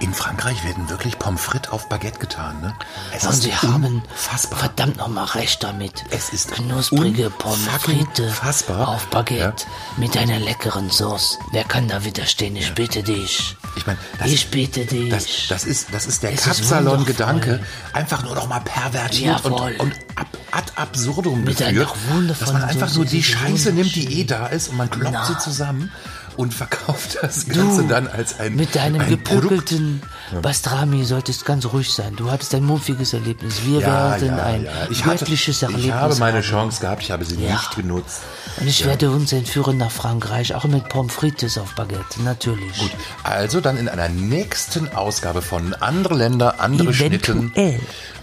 [0.00, 2.74] In Frankreich werden wirklich Pommes frites auf Baguette getan, ne?
[3.14, 4.58] Es Und sie haben unfassbar.
[4.58, 6.04] verdammt nochmal recht damit.
[6.10, 8.88] Es ist knusprige Pommes frites fassbar.
[8.88, 9.64] auf Baguette
[9.96, 11.38] mit einer leckeren Sauce.
[11.52, 12.56] Wer kann da widerstehen?
[12.56, 13.56] Ich bitte dich.
[13.76, 15.08] Ich meine, das, Ich bitte dich.
[15.10, 17.60] das, das ist das ist der Kapsalon-Gedanke,
[17.92, 19.76] einfach nur noch mal pervertiert und, Jawohl.
[19.78, 24.20] und ab, ad absurdum Mit einer geführt, dass man einfach nur die Scheiße nimmt, die
[24.20, 25.24] eh da ist und man kloppt Na.
[25.26, 25.90] sie zusammen
[26.36, 29.48] und verkauft das Ganze dann als ein Mit deinem ein Produkt.
[29.48, 30.02] gepökelten
[30.42, 32.14] Bastrami solltest ganz ruhig sein.
[32.16, 33.64] Du hattest ein muffiges Erlebnis.
[33.64, 36.42] Wir werden ein Ich, hatte, göttliches Erlebnis ich habe meine haben.
[36.44, 37.52] Chance gehabt, ich habe sie Ja.
[37.52, 38.20] nicht genutzt.
[38.58, 42.78] Und ich werde uns entführen nach Frankreich, auch mit Pommes frites auf Baguette, natürlich.
[42.78, 42.90] Gut,
[43.22, 47.52] also dann in einer nächsten Ausgabe von Andere Länder, andere Schnitten.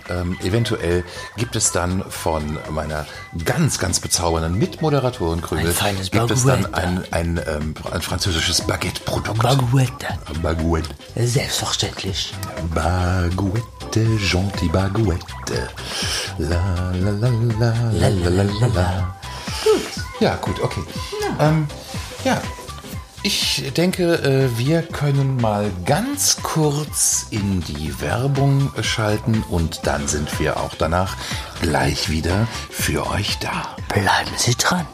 [0.09, 1.03] Ähm, eventuell
[1.37, 3.05] gibt es dann von meiner
[3.45, 6.33] ganz, ganz bezaubernden Mitmoderatorin Krügel, gibt Baguette.
[6.33, 9.41] es dann ein, ein, ein, ein französisches Baguette-Produkt.
[9.41, 10.07] Baguette.
[10.41, 10.89] Baguette.
[11.15, 12.33] Selbstverständlich.
[12.73, 15.69] Baguette, gentil Baguette.
[16.37, 17.29] La la la
[17.59, 19.15] la la la la la.
[19.63, 20.03] Gut.
[20.19, 20.83] Ja, gut, okay.
[21.39, 21.47] Ja.
[21.49, 21.67] Ähm,
[22.25, 22.41] ja,
[23.23, 30.39] ich denke, äh, wir können mal ganz kurz in die Werbung schalten und dann sind
[30.39, 31.15] wir auch danach
[31.61, 33.75] gleich wieder für euch da.
[33.87, 34.85] Bleiben Sie dran.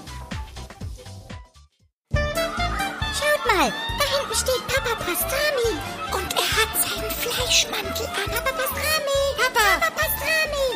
[2.14, 5.80] Schaut mal, da hinten steht Papa Pastrami.
[6.12, 8.32] Und er hat seinen Fleischmantel an.
[8.32, 9.20] Papa Pastrami.
[9.38, 9.66] Papa.
[9.80, 10.68] Papa Pastrami.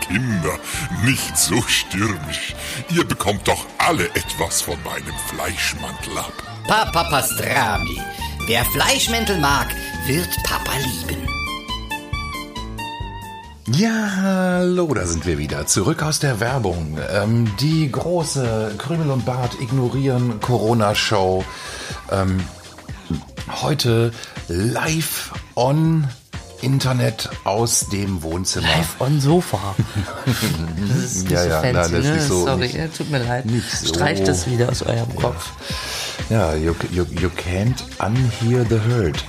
[0.06, 0.58] Kinder,
[1.04, 2.54] nicht so stürmisch.
[2.90, 6.32] Ihr bekommt doch alle etwas von meinem Fleischmantel ab.
[6.66, 8.00] Papa Pastrami.
[8.46, 9.68] Wer Fleischmäntel mag,
[10.06, 11.28] wird Papa lieben.
[13.70, 15.66] Ja, hallo, da sind wir wieder.
[15.66, 16.98] Zurück aus der Werbung.
[17.12, 21.44] Ähm, die große Krümel und Bart ignorieren Corona-Show.
[22.10, 22.42] Ähm,
[23.62, 24.10] heute
[24.48, 26.08] live on
[26.62, 28.66] Internet aus dem Wohnzimmer.
[28.68, 29.74] Live on Sofa.
[30.26, 32.12] Das ist nicht Ja, so ja, fancy, nein, das ist ne?
[32.16, 33.44] nicht so- Sorry, nicht- ja, tut mir leid.
[33.80, 33.88] so.
[33.88, 35.50] Streicht das wieder aus eurem Kopf.
[36.30, 39.24] Ja, you, you, you can't unhear the herd,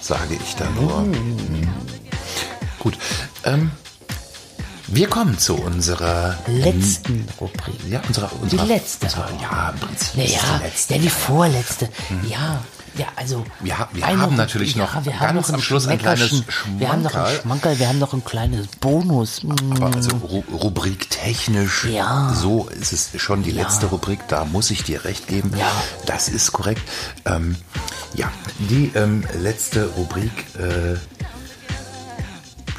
[0.00, 0.98] sage ich da nur.
[0.98, 1.68] Hm.
[2.78, 2.96] Gut,
[3.44, 3.70] ähm,
[4.86, 7.74] wir kommen zu unserer Letzten Rubrik.
[7.88, 9.06] Ja, unserer, unserer letzte.
[9.06, 10.94] Unserer, ja, im Prinzip ist Naja, die letzte.
[10.94, 11.88] ja, die vorletzte.
[12.28, 12.60] Ja,
[12.96, 13.44] ja, also.
[13.60, 16.78] Wir ha- wir haben natürlich noch wir ganz noch am Schluss ein kleines Schmeckerchen.
[16.78, 17.40] Wir haben noch ein Schmankerl.
[17.42, 19.42] Schmankerl, wir haben noch ein kleines Bonus.
[19.42, 19.50] Mm.
[19.76, 22.32] Aber also Ru Rubrik technisch, Ja.
[22.34, 25.52] so ist es schon die letzte Rubrik, da muss ich dir recht geben.
[25.56, 25.70] Ja.
[26.06, 26.82] Das ist korrekt.
[27.24, 27.56] Ähm,
[28.14, 30.94] ja, die ähm, letzte Rubrik, äh,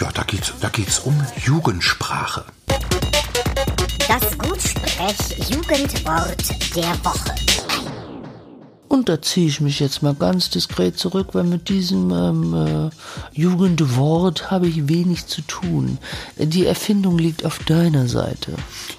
[0.02, 2.46] ja, da geht's, da geht's um Jugendsprache.
[4.08, 7.34] Das Gutsprech-Jugendwort der Woche.
[8.92, 13.40] Und da ziehe ich mich jetzt mal ganz diskret zurück, weil mit diesem ähm, äh,
[13.40, 15.98] Jugendwort habe ich wenig zu tun.
[16.38, 18.52] Die Erfindung liegt auf deiner Seite.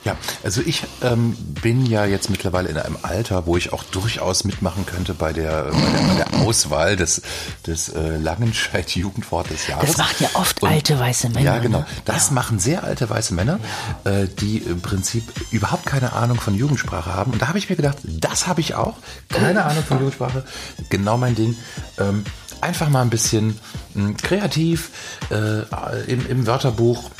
[0.06, 4.44] Ja, also ich ähm, bin ja jetzt mittlerweile in einem Alter, wo ich auch durchaus
[4.44, 7.20] mitmachen könnte bei der, bei der, bei der Auswahl des,
[7.66, 9.90] des äh, Langenscheid-Jugendwort des Jahres.
[9.90, 11.80] Das machen ja oft alte weiße Männer, Ja, genau.
[11.80, 11.86] ne?
[12.06, 13.58] Das machen sehr alte weiße Männer,
[14.04, 17.32] äh, die im Prinzip überhaupt keine Ahnung von Jugendsprache haben.
[17.32, 18.94] Und da habe ich mir gedacht, das habe ich auch.
[19.28, 20.44] Keine Ahnung von Jugendsprache.
[20.90, 21.56] Genau mein Ding.
[21.98, 22.24] Ähm,
[22.60, 23.58] einfach mal ein bisschen
[23.94, 24.90] mh, kreativ
[25.30, 25.62] äh,
[26.10, 27.10] im, im Wörterbuch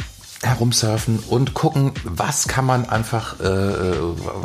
[0.45, 3.95] herumsurfen und gucken, was kann man einfach, äh, äh,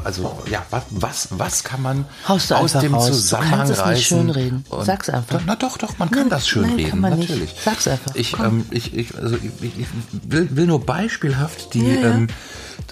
[0.04, 3.08] also ja, was, was, was kann man Haust du aus dem raus.
[3.08, 4.04] Du Zusammenhang kannst es nicht reißen.
[4.04, 4.66] schönreden.
[4.84, 5.42] Sag's einfach.
[5.48, 7.30] Na doch, doch, man kann Nein, das schön nein, reden, kann man nicht.
[7.30, 7.56] natürlich.
[7.66, 8.14] Sag's einfach.
[8.14, 9.46] Ich, ähm, ich, ich, also ich
[9.80, 12.10] ich will, will nur beispielhaft die, Ja, ja.
[12.12, 12.28] Ähm,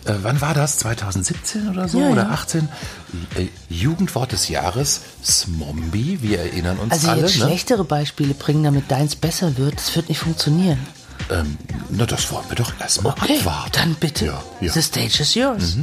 [0.05, 0.77] äh, wann war das?
[0.79, 1.99] 2017 oder so?
[1.99, 2.29] Ja, oder ja.
[2.31, 2.69] 18?
[3.35, 7.21] Äh, Jugendwort des Jahres, Smombi, wir erinnern uns Also alle.
[7.21, 7.45] jetzt ne?
[7.45, 10.79] schlechtere Beispiele bringen, damit deins besser wird, das wird nicht funktionieren.
[11.31, 11.57] Ähm,
[11.89, 13.71] na, das wollen wir doch erstmal Okay, abwarten.
[13.73, 14.25] dann bitte.
[14.27, 14.71] Ja, ja.
[14.71, 15.75] The stage is yours.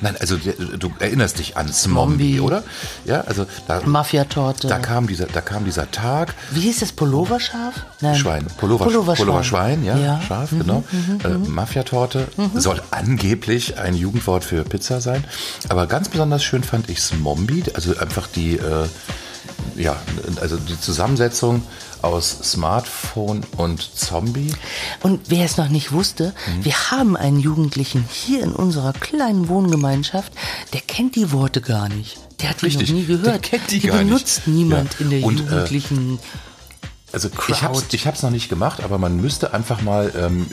[0.00, 2.64] Nein, also du erinnerst dich an Smombi, oder?
[3.04, 4.66] Ja, also da, Mafia-Torte.
[4.66, 6.34] da kam dieser, da kam dieser Tag.
[6.50, 6.90] Wie hieß das?
[6.92, 7.74] Pulloverschaf?
[8.00, 8.16] Nein.
[8.16, 9.26] Schwein, Pullover, Pulloverschwein.
[9.26, 10.16] Pulloverschwein, ja, Ja.
[10.16, 10.84] Mhm, scharf, genau.
[11.24, 12.26] äh, Mafiatorte
[12.56, 15.22] soll angeblich ein Jugendwort für Pizza sein,
[15.68, 18.86] aber ganz besonders schön fand ich Smombi, also einfach die, äh,
[19.76, 19.96] ja,
[20.40, 21.62] also die Zusammensetzung
[22.02, 24.52] aus Smartphone und Zombie.
[25.02, 26.64] Und wer es noch nicht wusste, Mhm.
[26.64, 30.32] wir haben einen Jugendlichen hier in unserer kleinen Wohngemeinschaft,
[30.72, 32.18] der kennt die Worte gar nicht.
[32.40, 33.42] Der hat die Richtig, noch nie der gehört.
[33.42, 34.06] kennt die gar nicht.
[34.06, 35.04] benutzt niemand Ja.
[35.04, 35.44] in der Und, äh,
[37.12, 40.46] Also ich hab's, ich hab's noch nicht gemacht, aber man müsste einfach mal ähm,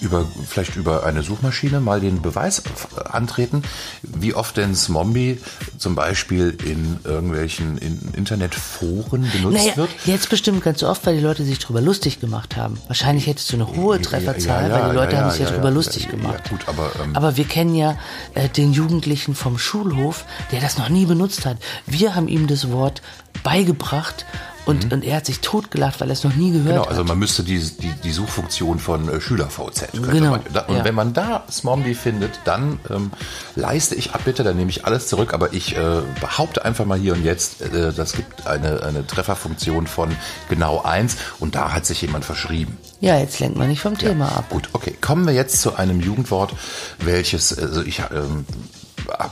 [0.00, 3.62] über vielleicht über eine Suchmaschine mal den Beweis f- antreten,
[4.02, 5.38] wie oft denn Smombie
[5.78, 9.90] zum Beispiel in irgendwelchen in Internetforen benutzt Naja, wird.
[10.04, 12.78] jetzt bestimmt ganz oft, weil die Leute sich drüber lustig gemacht haben.
[12.88, 15.46] Wahrscheinlich hättest du eine hohe Trefferzahl, ja, ja, weil die Leute ja, haben sich ja,
[15.46, 15.74] ja, drüber ja.
[15.74, 16.50] lustig Ja, gemacht.
[16.50, 17.96] gut, aber, ähm, aber wir kennen ja
[18.34, 21.58] äh, den Jugendlichen vom Schulhof, der das noch nie benutzt hat.
[21.86, 23.02] Wir haben ihm das Wort
[23.42, 24.26] beigebracht
[24.64, 26.68] und, und er hat sich totgelacht, weil er es noch nie gehört Mhm.
[26.68, 26.90] Genau, hat.
[26.90, 29.88] also man müsste die, die, die Suchfunktion von äh, SchülerVZ.
[29.92, 30.84] Genau, Man, da, und ja.
[30.84, 33.10] wenn man da Smombie findet, dann ähm,
[33.56, 37.14] leiste ich Abbitte, dann nehme ich alles zurück, aber ich äh, behaupte einfach mal hier
[37.14, 40.14] und jetzt, äh, das gibt eine, eine Trefferfunktion von
[40.48, 42.78] genau eins und da hat sich jemand verschrieben.
[43.00, 44.44] ja, jetzt lenkt man nicht vom Thema ab.
[44.48, 44.96] Gut, okay.
[45.00, 46.54] Kommen wir jetzt zu einem Jugendwort,
[47.00, 48.46] welches, also ich ähm,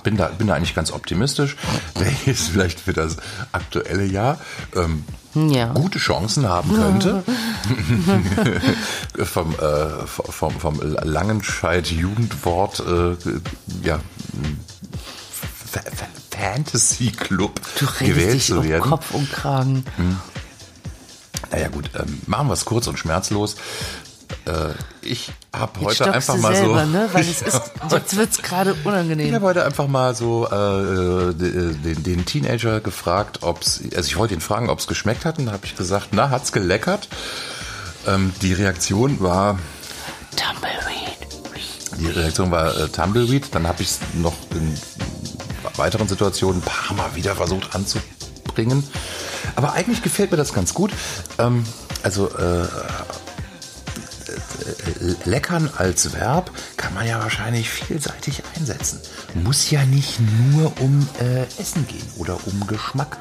[0.02, 1.56] bin, da, bin da eigentlich ganz optimistisch,
[1.94, 3.16] welches vielleicht für das
[3.52, 4.38] aktuelle Jahr
[4.74, 5.04] ähm,
[5.34, 5.72] Ja.
[5.72, 7.22] gute Chancen haben könnte.
[9.24, 13.16] vom, äh, vom, vom Langenscheid-Jugendwort, äh,
[13.86, 14.00] ja,
[15.70, 16.06] Fa- Fa-
[16.36, 17.60] Fantasy Club
[17.98, 18.82] gewählt zu um werden.
[18.90, 19.84] Kopf und Kragen.
[21.52, 23.56] Naja gut, ähm, machen wir es kurz und schmerzlos.
[24.46, 24.72] Äh,
[25.02, 26.90] ich habe heute einfach mal selber, so.
[26.90, 27.08] ne?
[27.12, 27.60] Weil es ist,
[27.90, 29.34] jetzt wird's gerade Ich unangenehm.
[29.34, 34.40] habe heute einfach mal so äh, den, den Teenager gefragt, ob's, also ich wollte ihn
[34.40, 37.08] fragen, ob es geschmeckt hat, und da habe ich gesagt, na, hat's geleckert?
[38.06, 39.58] Ähm, die Reaktion war,
[40.36, 41.98] Tumbleweed.
[41.98, 43.54] die Reaktion war äh, Tumbleweed.
[43.54, 44.78] Dann habe ich es noch in
[45.76, 48.84] weiteren Situationen ein paar Mal wieder versucht anzubringen.
[49.56, 50.92] Aber eigentlich gefällt mir das ganz gut.
[51.38, 51.64] Ähm,
[52.02, 52.66] also äh, äh, äh,
[55.24, 59.00] leckern als Verb kann man ja wahrscheinlich vielseitig einsetzen.
[59.34, 60.18] Muss ja nicht
[60.52, 63.18] nur um äh, Essen gehen oder um Geschmack.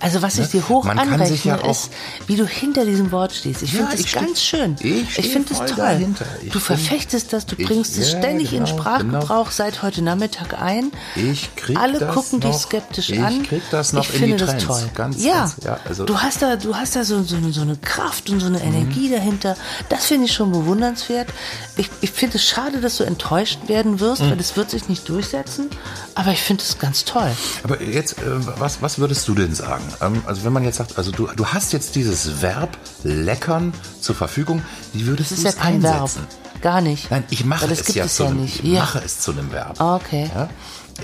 [0.00, 1.90] Also was ich dir hoch Man anrechne, ja ist,
[2.26, 3.62] wie du hinter diesem Wort stehst.
[3.62, 4.76] Ich Ja, finde das ich ganz schön.
[4.80, 5.76] ich steh finde das toll.
[5.76, 6.24] dahinter.
[6.42, 10.02] Ich du verfechtest das, du ich- bringst es ja, ständig in genau, Sprachgebrauch seit heute
[10.02, 10.90] Nachmittag ein.
[11.16, 13.42] Ich krieg Alle das gucken dich noch- skeptisch ich an.
[13.42, 14.64] krieg das noch ich in finde die das Trends.
[14.66, 14.90] toll.
[14.94, 17.62] Ganz, ja, ganz, ja, also- du hast da, du hast da so, so, eine- so
[17.62, 19.56] eine Kraft und so eine Energie dahinter.
[19.88, 21.28] Das finde ich schon bewundernswert.
[21.76, 24.30] Ich, ich finde es schade, dass du enttäuscht werden wirst, Mhm.
[24.30, 25.68] weil es wird sich nicht durchsetzen.
[26.14, 27.30] Aber ich finde es ganz toll.
[27.62, 28.22] Aber jetzt, äh,
[28.58, 29.67] was, was würdest du denn sagen?
[30.00, 34.14] Ähm, also wenn man jetzt sagt, also du, du hast jetzt dieses Verb leckern zur
[34.14, 34.62] Verfügung,
[34.92, 36.02] wie würdest Das du ist ja es kein Verb.
[36.02, 36.26] einsetzen?
[36.60, 37.10] Gar nicht.
[37.10, 38.64] Nein, ich mache es gibt ja es zu ja einem, nicht.
[38.64, 38.80] ich Ja.
[38.80, 39.80] mache es zu einem Verb.
[39.80, 40.28] Ah, okay.
[40.34, 40.48] Ja?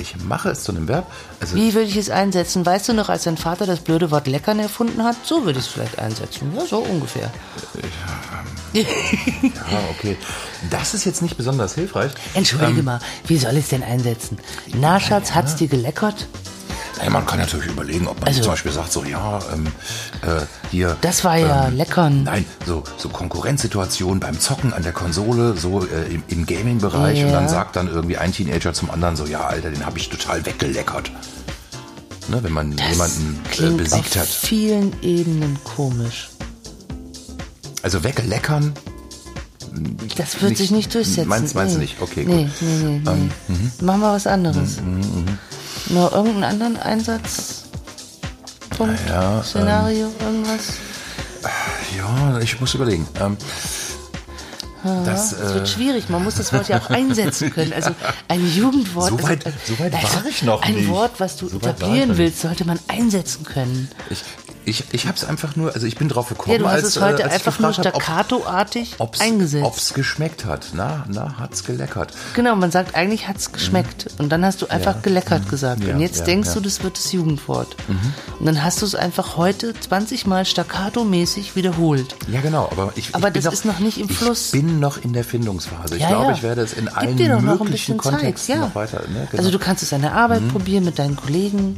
[0.01, 1.07] Ich mache es zu einem Verb.
[1.41, 2.67] Also Wie würde ich es einsetzen?
[2.67, 5.15] Weißt du noch, als dein Vater das blöde Wort leckern erfunden hat?
[5.25, 6.53] So würde ich es vielleicht einsetzen.
[6.57, 7.31] Ja, so ungefähr.
[8.73, 8.83] ja,
[9.91, 10.17] okay.
[10.71, 12.11] Das ist jetzt nicht besonders hilfreich.
[12.35, 12.99] Entschuldige Ähm, mal,
[13.29, 14.39] wie soll ich es denn einsetzen?
[14.75, 16.27] Na, Schatz, hat's dir geleckert?
[16.99, 19.67] Naja, man kann natürlich überlegen, ob man Also- zum Beispiel sagt, so ja, ähm,
[20.23, 20.97] äh, hier.
[21.01, 22.23] Das war ja leckern.
[22.25, 27.31] Nein, so, so Konkurrenzsituationen beim Zocken an der Konsole, so äh, im, im Gaming-Bereich und
[27.31, 27.33] Ja.
[27.33, 30.47] dann sagt dann irgendwie ein Teenager zum anderen so, ja, Alter, den habe ich total
[30.47, 31.11] weggeleckert.
[32.29, 34.29] Ne, wenn man Das jemanden äh, besiegt auf hat.
[34.29, 36.31] vielen Ebenen komisch.
[37.83, 38.73] Also wegleckern.
[40.17, 41.29] Das wird Nicht- sich nicht durchsetzen.
[41.29, 41.85] meinst- meinst du nee.
[41.87, 42.01] nicht?
[42.01, 42.53] Okay, nee, gut.
[42.61, 43.11] Nee, nee, nee.
[43.11, 43.31] Ähm,
[43.81, 44.77] Machen wir was anderes.
[45.91, 47.63] Nur irgendeinen anderen Einsatz?
[48.77, 50.61] Punkt, Ja, ähm, Szenario, irgendwas?
[51.97, 53.07] Ja, ich muss überlegen.
[53.21, 53.37] Ähm,
[55.07, 57.73] das, Es äh, wird schwierig, man muss das Wort ja auch einsetzen können.
[57.73, 57.91] Also
[58.29, 59.11] ein Jugendwort.
[59.11, 60.89] So weit- also, so weit war ich noch Ein nicht.
[60.89, 63.91] Wort, was du So etablieren willst, sollte man einsetzen können.
[64.11, 64.23] ich
[64.67, 66.97] ich, ich habe es einfach nur, also ich bin drauf gekommen, Ja, du hast als,
[66.97, 69.65] es heute äh, als einfach nur ob- staccato-artig ob's, eingesetzt.
[69.67, 70.69] Ob's geschmeckt hat.
[70.75, 72.13] Na, na, hat's geleckert.
[72.35, 74.07] Genau, man sagt, eigentlich hat's geschmeckt.
[74.19, 75.81] Und dann hast du einfach geleckert gesagt.
[75.81, 75.89] Mhm.
[75.89, 76.55] Ja, und jetzt ja, denkst ja.
[76.57, 76.63] Mhm.
[76.63, 77.77] du, das wird das Jugendwort.
[78.39, 82.17] Und dann hast du es einfach heute 20 Mal staccato-mäßig wiederholt.
[82.29, 84.53] Ja, genau, aber ich, Aber ich bin das ist noch nicht im Fluss.
[84.55, 85.97] Ich bin noch in der Findungsphase.
[85.97, 86.33] Ich Ja, glaube, ja.
[86.33, 88.61] ich werde es in Gib allen dir doch noch ein möglichen bisschen Zeit, Kontexten ja.
[88.67, 89.01] noch weiter.
[89.01, 89.07] Ne?
[89.09, 89.21] Genau.
[89.33, 89.39] Mhm.
[89.39, 91.77] Also du kannst es an der Arbeit probieren mit deinen Kollegen.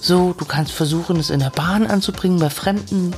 [0.00, 3.12] So, du kannst versuchen, es in der Bahn anzubringen bei Fremden.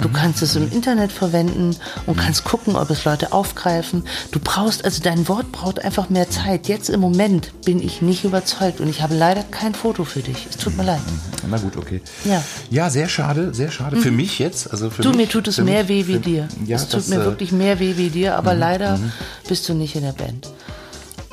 [0.00, 1.76] Du kannst es im Internet verwenden
[2.06, 4.04] und kannst gucken, ob es Leute aufgreifen.
[4.30, 6.68] Du brauchst, also dein Wort braucht einfach mehr Zeit.
[6.68, 10.46] Jetzt im Moment bin ich nicht überzeugt und ich habe leider kein Foto für dich.
[10.50, 11.00] Es tut mir leid.
[11.48, 12.00] Na gut, okay.
[12.24, 12.38] Ja.
[12.38, 12.42] Mhm.
[12.70, 13.96] Ja, sehr schade, sehr schade.
[13.96, 14.70] Für mich jetzt.
[14.70, 16.48] Also für Du, mich, mir tut es mehr mich, weh wie dir.
[16.66, 18.98] Ja, es tut das, mir äh, Mhm, wirklich mehr weh wie dir, aber leider
[19.48, 20.48] bist du nicht in der Band.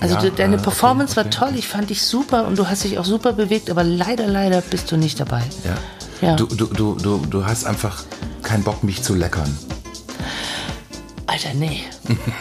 [0.01, 1.35] Also Ja, de- deine äh, okay, Performance war okay.
[1.37, 4.61] toll, ich fand dich super und du hast dich auch super bewegt, aber leider, leider
[4.61, 5.43] bist du nicht dabei.
[5.65, 5.75] Ja.
[6.21, 6.35] Ja.
[6.35, 8.03] Du, du, du, du, du hast einfach
[8.43, 9.57] keinen Bock, mich zu leckern.
[11.27, 11.81] Alter, nee.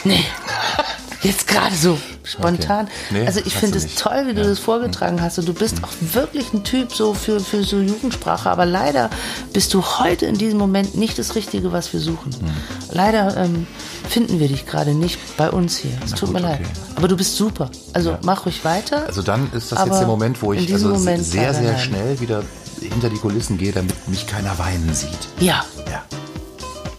[0.04, 0.24] Nee.
[1.22, 2.86] Jetzt gerade so spontan.
[2.86, 2.92] Okay.
[3.10, 4.46] Nee, also ich finde es toll, wie du Ja.
[4.46, 4.50] Mhm.
[4.50, 5.38] das vorgetragen hast.
[5.38, 8.48] Und du bist auch wirklich ein Typ so für, für so Jugendsprache.
[8.48, 9.10] Aber leider
[9.52, 12.30] bist du heute in diesem Moment nicht das Richtige, was wir suchen.
[12.40, 12.50] Mhm.
[12.92, 13.66] Leider ähm,
[14.08, 15.90] finden wir dich gerade nicht bei uns hier.
[16.04, 16.60] Es tut gut, mir leid.
[16.60, 16.70] okay.
[16.94, 17.68] Aber du bist super.
[17.94, 19.04] Also mach ruhig weiter.
[19.06, 21.78] Also dann ist das jetzt der Moment, wo ich also sehr, sehr nein.
[21.80, 22.44] schnell wieder
[22.80, 25.28] hinter die Kulissen gehe, damit mich keiner weinen sieht.
[25.40, 26.02] ja, Ja.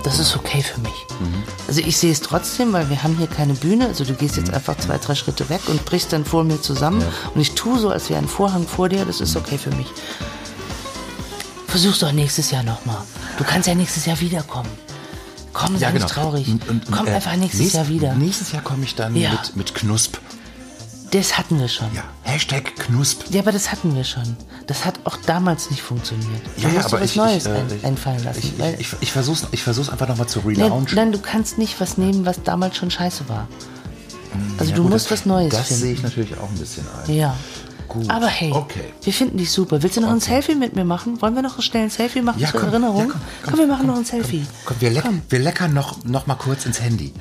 [0.04, 1.06] das ist okay für mich.
[1.20, 1.44] Mhm.
[1.68, 3.88] Also ich sehe es trotzdem, weil wir haben hier keine Bühne.
[3.88, 7.04] Also du gehst jetzt einfach zwei, drei Schritte weg und brichst dann vor mir zusammen.
[7.36, 9.06] Und ich tue so, als wäre ein Vorhang vor dir.
[9.06, 9.88] Das ist okay für mich.
[11.68, 12.98] Versuch's doch nächstes Jahr nochmal.
[13.38, 14.70] Du kannst ja nächstes Jahr wiederkommen.
[15.54, 16.46] Komm, sei nicht traurig.
[16.46, 16.64] genau.
[16.70, 18.14] Und- und, Komm äh, einfach nächstes nächst- Jahr wieder.
[18.16, 19.32] Nächstes Jahr komme ich dann Ja.
[19.32, 20.18] mit, mit Knusp.
[21.12, 21.88] Das hatten wir schon.
[21.96, 22.04] Ja.
[22.24, 23.24] Hashtag Knusp.
[23.32, 24.38] Ja, aber das hatten wir schon.
[24.68, 26.42] Das hat auch damals nicht funktioniert.
[26.62, 28.40] Du musst dir was Neues äh, ein, einfallen lassen.
[28.40, 30.96] Ich, ich, ich, ich versuch's, ich versuch's einfach nochmal zu nein, relaunchen.
[30.96, 33.48] nein, du kannst nicht was nehmen, was damals schon scheiße war.
[34.60, 35.82] Also Ja, du gut, musst das, was Neues Das finden.
[35.82, 37.12] sehe ich natürlich auch ein bisschen ein.
[37.16, 37.36] Ja.
[37.90, 38.08] Gut.
[38.10, 38.94] Aber hey, Okay.
[39.02, 39.82] wir finden dich super.
[39.82, 40.26] Willst du noch ein Okay.
[40.34, 41.20] Selfie mit mir machen?
[41.24, 43.00] Wollen wir noch schnell ein Selfie machen Ja, zur komm, Erinnerung?
[43.00, 44.46] ja, komm, komm, komm, wir machen noch ein Selfie.
[44.64, 47.12] Komm, wir, leck, wir leckern noch, noch mal kurz ins Handy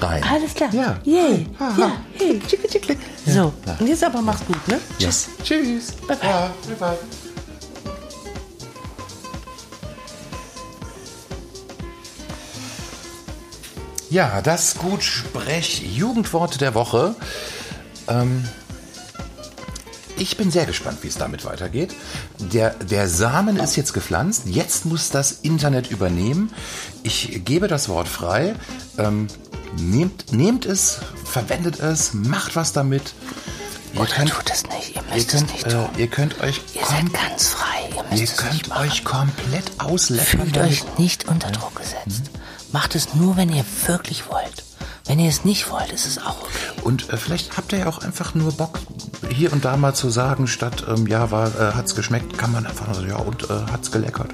[0.00, 0.22] rein.
[0.22, 0.72] Alles klar.
[0.72, 0.96] Ja.
[1.04, 1.46] Yay.
[1.58, 1.74] Ha.
[1.76, 1.90] Ja.
[2.14, 2.40] Hey.
[2.46, 2.98] Tschick, tschick, tschick.
[3.26, 4.78] So, und jetzt aber mach's gut, ne?
[4.98, 5.28] Tschüss.
[5.42, 5.90] Tschüss.
[6.06, 6.28] Bye, bye.
[6.30, 6.98] Ja, bye, bye.
[14.10, 17.14] Ja, das Gutsprech-Jugendwort der Woche.
[18.08, 18.46] Ähm,
[20.22, 21.94] ich bin sehr gespannt, wie es damit weitergeht.
[22.38, 24.44] Der, der Samen ist jetzt gepflanzt.
[24.46, 26.52] Jetzt muss das Internet übernehmen.
[27.02, 28.54] Ich gebe das Wort frei.
[28.98, 29.26] Ähm,
[29.78, 33.14] nehmt, nehmt es, verwendet es, macht was damit.
[33.94, 34.94] Ihr Oder könnt, tut es nicht.
[34.96, 35.88] Ihr ihr müsst es könnt, nicht äh, tun.
[35.98, 37.90] ihr könnt euch Ihr seid ganz frei.
[37.96, 38.88] Ihr müsst ihr es nicht könnt machen.
[38.88, 40.26] euch komplett ausleckern.
[40.40, 42.30] Fühlt euch nicht unter Druck gesetzt.
[42.70, 44.62] Macht es nur, wenn ihr wirklich wollt.
[45.06, 46.82] Wenn ihr es nicht wollt, ist es auch okay.
[46.84, 48.78] Und äh, vielleicht habt ihr ja auch einfach nur Bock,
[49.30, 52.66] hier und da mal zu sagen, statt ähm, ja, war, äh, hat's geschmeckt, kann man
[52.66, 54.30] einfach nur sagen, ja, und äh, hat's geleckert.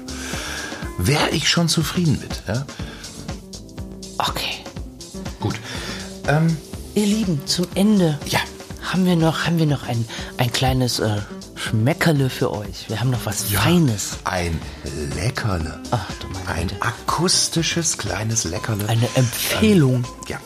[0.97, 2.43] Wäre ich schon zufrieden mit.
[2.47, 2.65] Ja?
[4.17, 4.63] Okay.
[5.39, 5.55] Gut.
[6.27, 6.55] Ähm,
[6.95, 8.39] Ihr Lieben, zum Ende Ja.
[8.91, 10.05] haben wir noch, haben wir noch ein,
[10.37, 11.17] ein kleines äh,
[11.55, 12.89] Schmeckerle für euch.
[12.89, 14.17] Wir haben noch was Feines.
[14.25, 14.59] Ein
[15.15, 15.79] Leckerle.
[15.91, 16.81] Ach, du meine Ein Güte.
[16.81, 18.87] akustisches kleines Leckerle.
[18.89, 20.03] Eine Empfehlung.
[20.27, 20.37] Ja.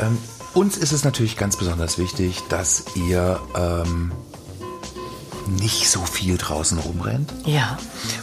[0.00, 0.18] Ähm,
[0.54, 4.12] uns ist es natürlich ganz besonders wichtig, dass ihr ähm,
[5.46, 7.32] nicht so viel draußen rumrennt.
[7.46, 7.78] Ja.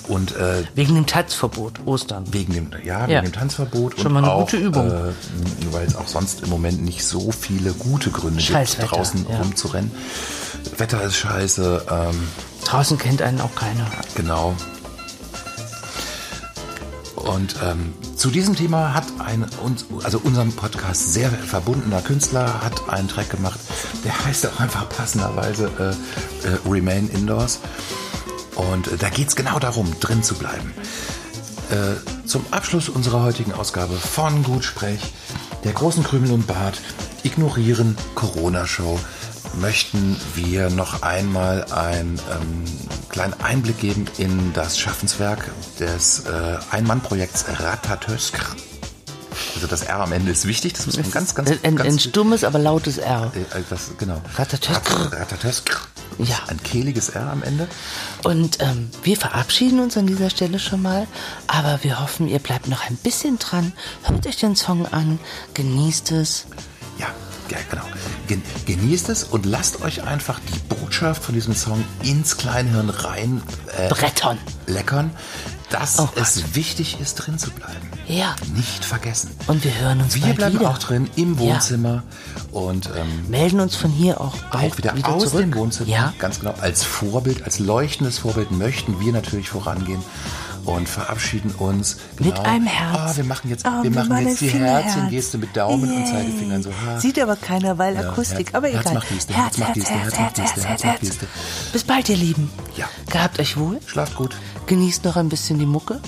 [0.08, 2.26] Und äh, Wegen dem Tanzverbot, Ostern.
[2.32, 3.22] wegen dem, ja, wegen Ja.
[3.22, 4.88] dem Tanzverbot Schon und mal eine auch, gute Übung.
[4.92, 5.14] Äh,
[5.72, 9.38] weil es auch sonst im Moment nicht so viele gute Gründe gibt, draußen ja.
[9.38, 9.92] rumzurennen.
[10.78, 12.28] Wetter ist scheiße, ähm,
[12.66, 13.86] Draußen kennt einen auch keiner.
[14.16, 14.56] genau.
[17.16, 17.94] Und ähm,
[18.26, 19.46] zu diesem Thema hat ein,
[20.04, 23.60] also unserem Podcast sehr verbundener Künstler hat einen Track gemacht,
[24.04, 27.60] der heißt auch einfach passenderweise äh, äh, Remain Indoors.
[28.56, 30.74] Und äh, da geht's genau darum, drin zu bleiben.
[31.70, 35.02] Äh, zum Abschluss unserer heutigen Ausgabe von Gutsprech,
[35.64, 36.82] der großen Krümel und Bart,
[37.22, 39.00] ignorieren Corona-Show,
[39.60, 42.64] möchten wir noch einmal einen ähm,
[43.10, 45.50] kleinen Einblick geben in das Schaffenswerk
[45.80, 48.40] des äh, Ein-Mann-Projekts Ratatösk.
[49.56, 51.94] Also das R am Ende ist wichtig, das muss man ganz, ganz, ein, ein, ganz
[51.94, 53.32] ein stummes, aber lautes R.
[53.36, 54.22] äh, das, genau.
[54.36, 54.92] Ratatösk.
[55.00, 55.82] Rat- Ratatösk.
[56.18, 56.38] Ja.
[56.48, 57.68] Ein kehliges R am Ende.
[58.24, 61.08] Und ähm, wir verabschieden uns an dieser Stelle schon mal,
[61.48, 63.74] aber wir hoffen, ihr bleibt noch ein bisschen dran.
[64.04, 65.20] Hört euch den Song an,
[65.54, 66.46] genießt es.
[66.98, 67.08] Ja,
[67.50, 67.84] ja genau.
[68.28, 73.42] Gen genießt es und lasst euch einfach die Botschaft von diesem Song ins Kleinhirn rein
[73.78, 74.38] äh, Brettern.
[74.68, 75.12] leckern,
[75.70, 77.90] dass Oh es wichtig ist, drin zu bleiben.
[78.08, 78.36] Ja.
[78.56, 79.32] Nicht vergessen.
[79.48, 80.70] Und wir hören uns Wir bleiben wieder.
[80.70, 81.40] auch drin im Ja.
[81.40, 82.04] Wohnzimmer
[82.52, 85.42] und ähm, Melden uns von hier auch bald auch wieder, wieder aus zurück.
[85.42, 85.90] dem Wohnzimmer.
[85.90, 86.14] Ja.
[86.20, 86.54] Ganz genau.
[86.62, 90.02] Als Vorbild, als leuchtendes Vorbild möchten wir natürlich vorangehen
[90.66, 91.98] und verabschieden uns.
[92.20, 92.42] Mit genau.
[92.42, 92.98] einem Herz.
[92.98, 94.50] Ah, wir machen jetzt, Ah, wir machen jetzt die.
[94.50, 96.12] Herzchen-Geste mit Daumen und Yay.
[96.12, 96.72] Zeigefingern so.
[96.72, 97.00] Ha.
[97.00, 98.48] Sieht aber keiner, weil Ja, Akustik.
[98.48, 98.94] Herz- aber Herz egal.
[98.96, 101.28] macht Geste, Herz macht Geste, Herz macht Geste, Herz macht Geste.
[101.74, 102.50] Bis bald, ihr Lieben.
[102.76, 102.90] Ja.
[103.12, 103.80] Gehabt euch wohl.
[103.86, 104.36] Schlaft gut.
[104.68, 106.00] Genießt noch ein bisschen die Mucke.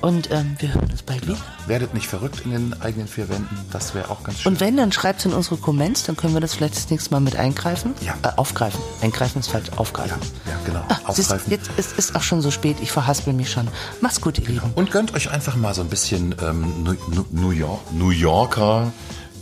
[0.00, 1.38] Und ähm, wir hören uns bald wieder.
[1.66, 3.58] Werdet nicht verrückt in den eigenen vier Wänden.
[3.72, 4.52] Das wäre auch ganz schön.
[4.52, 7.20] Und wenn, dann schreibt in unsere Comments, dann können wir das vielleicht das nächste Mal
[7.20, 7.94] mit eingreifen.
[8.00, 8.14] Ja.
[8.22, 8.80] Äh, aufgreifen.
[9.00, 9.70] Eingreifen ist falsch.
[9.76, 10.20] Aufgreifen.
[10.46, 10.84] ja, ja, genau.
[10.88, 11.50] Ah, siehst, Aufgreifen.
[11.50, 12.76] jetzt ist es auch schon so spät.
[12.80, 13.68] Ich verhaspel mich schon.
[14.00, 14.72] Macht's gut, ihr Lieben.
[14.76, 18.92] Und gönnt euch einfach mal so ein bisschen ähm, New, New- York, New Yorker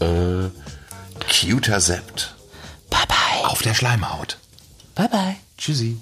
[0.00, 0.48] äh,
[1.28, 2.34] Cuter Sept
[2.90, 3.46] Bye, bye.
[3.50, 4.38] auf der Schleimhaut.
[4.94, 5.36] Bye, bye.
[5.58, 5.98] Tschüssi.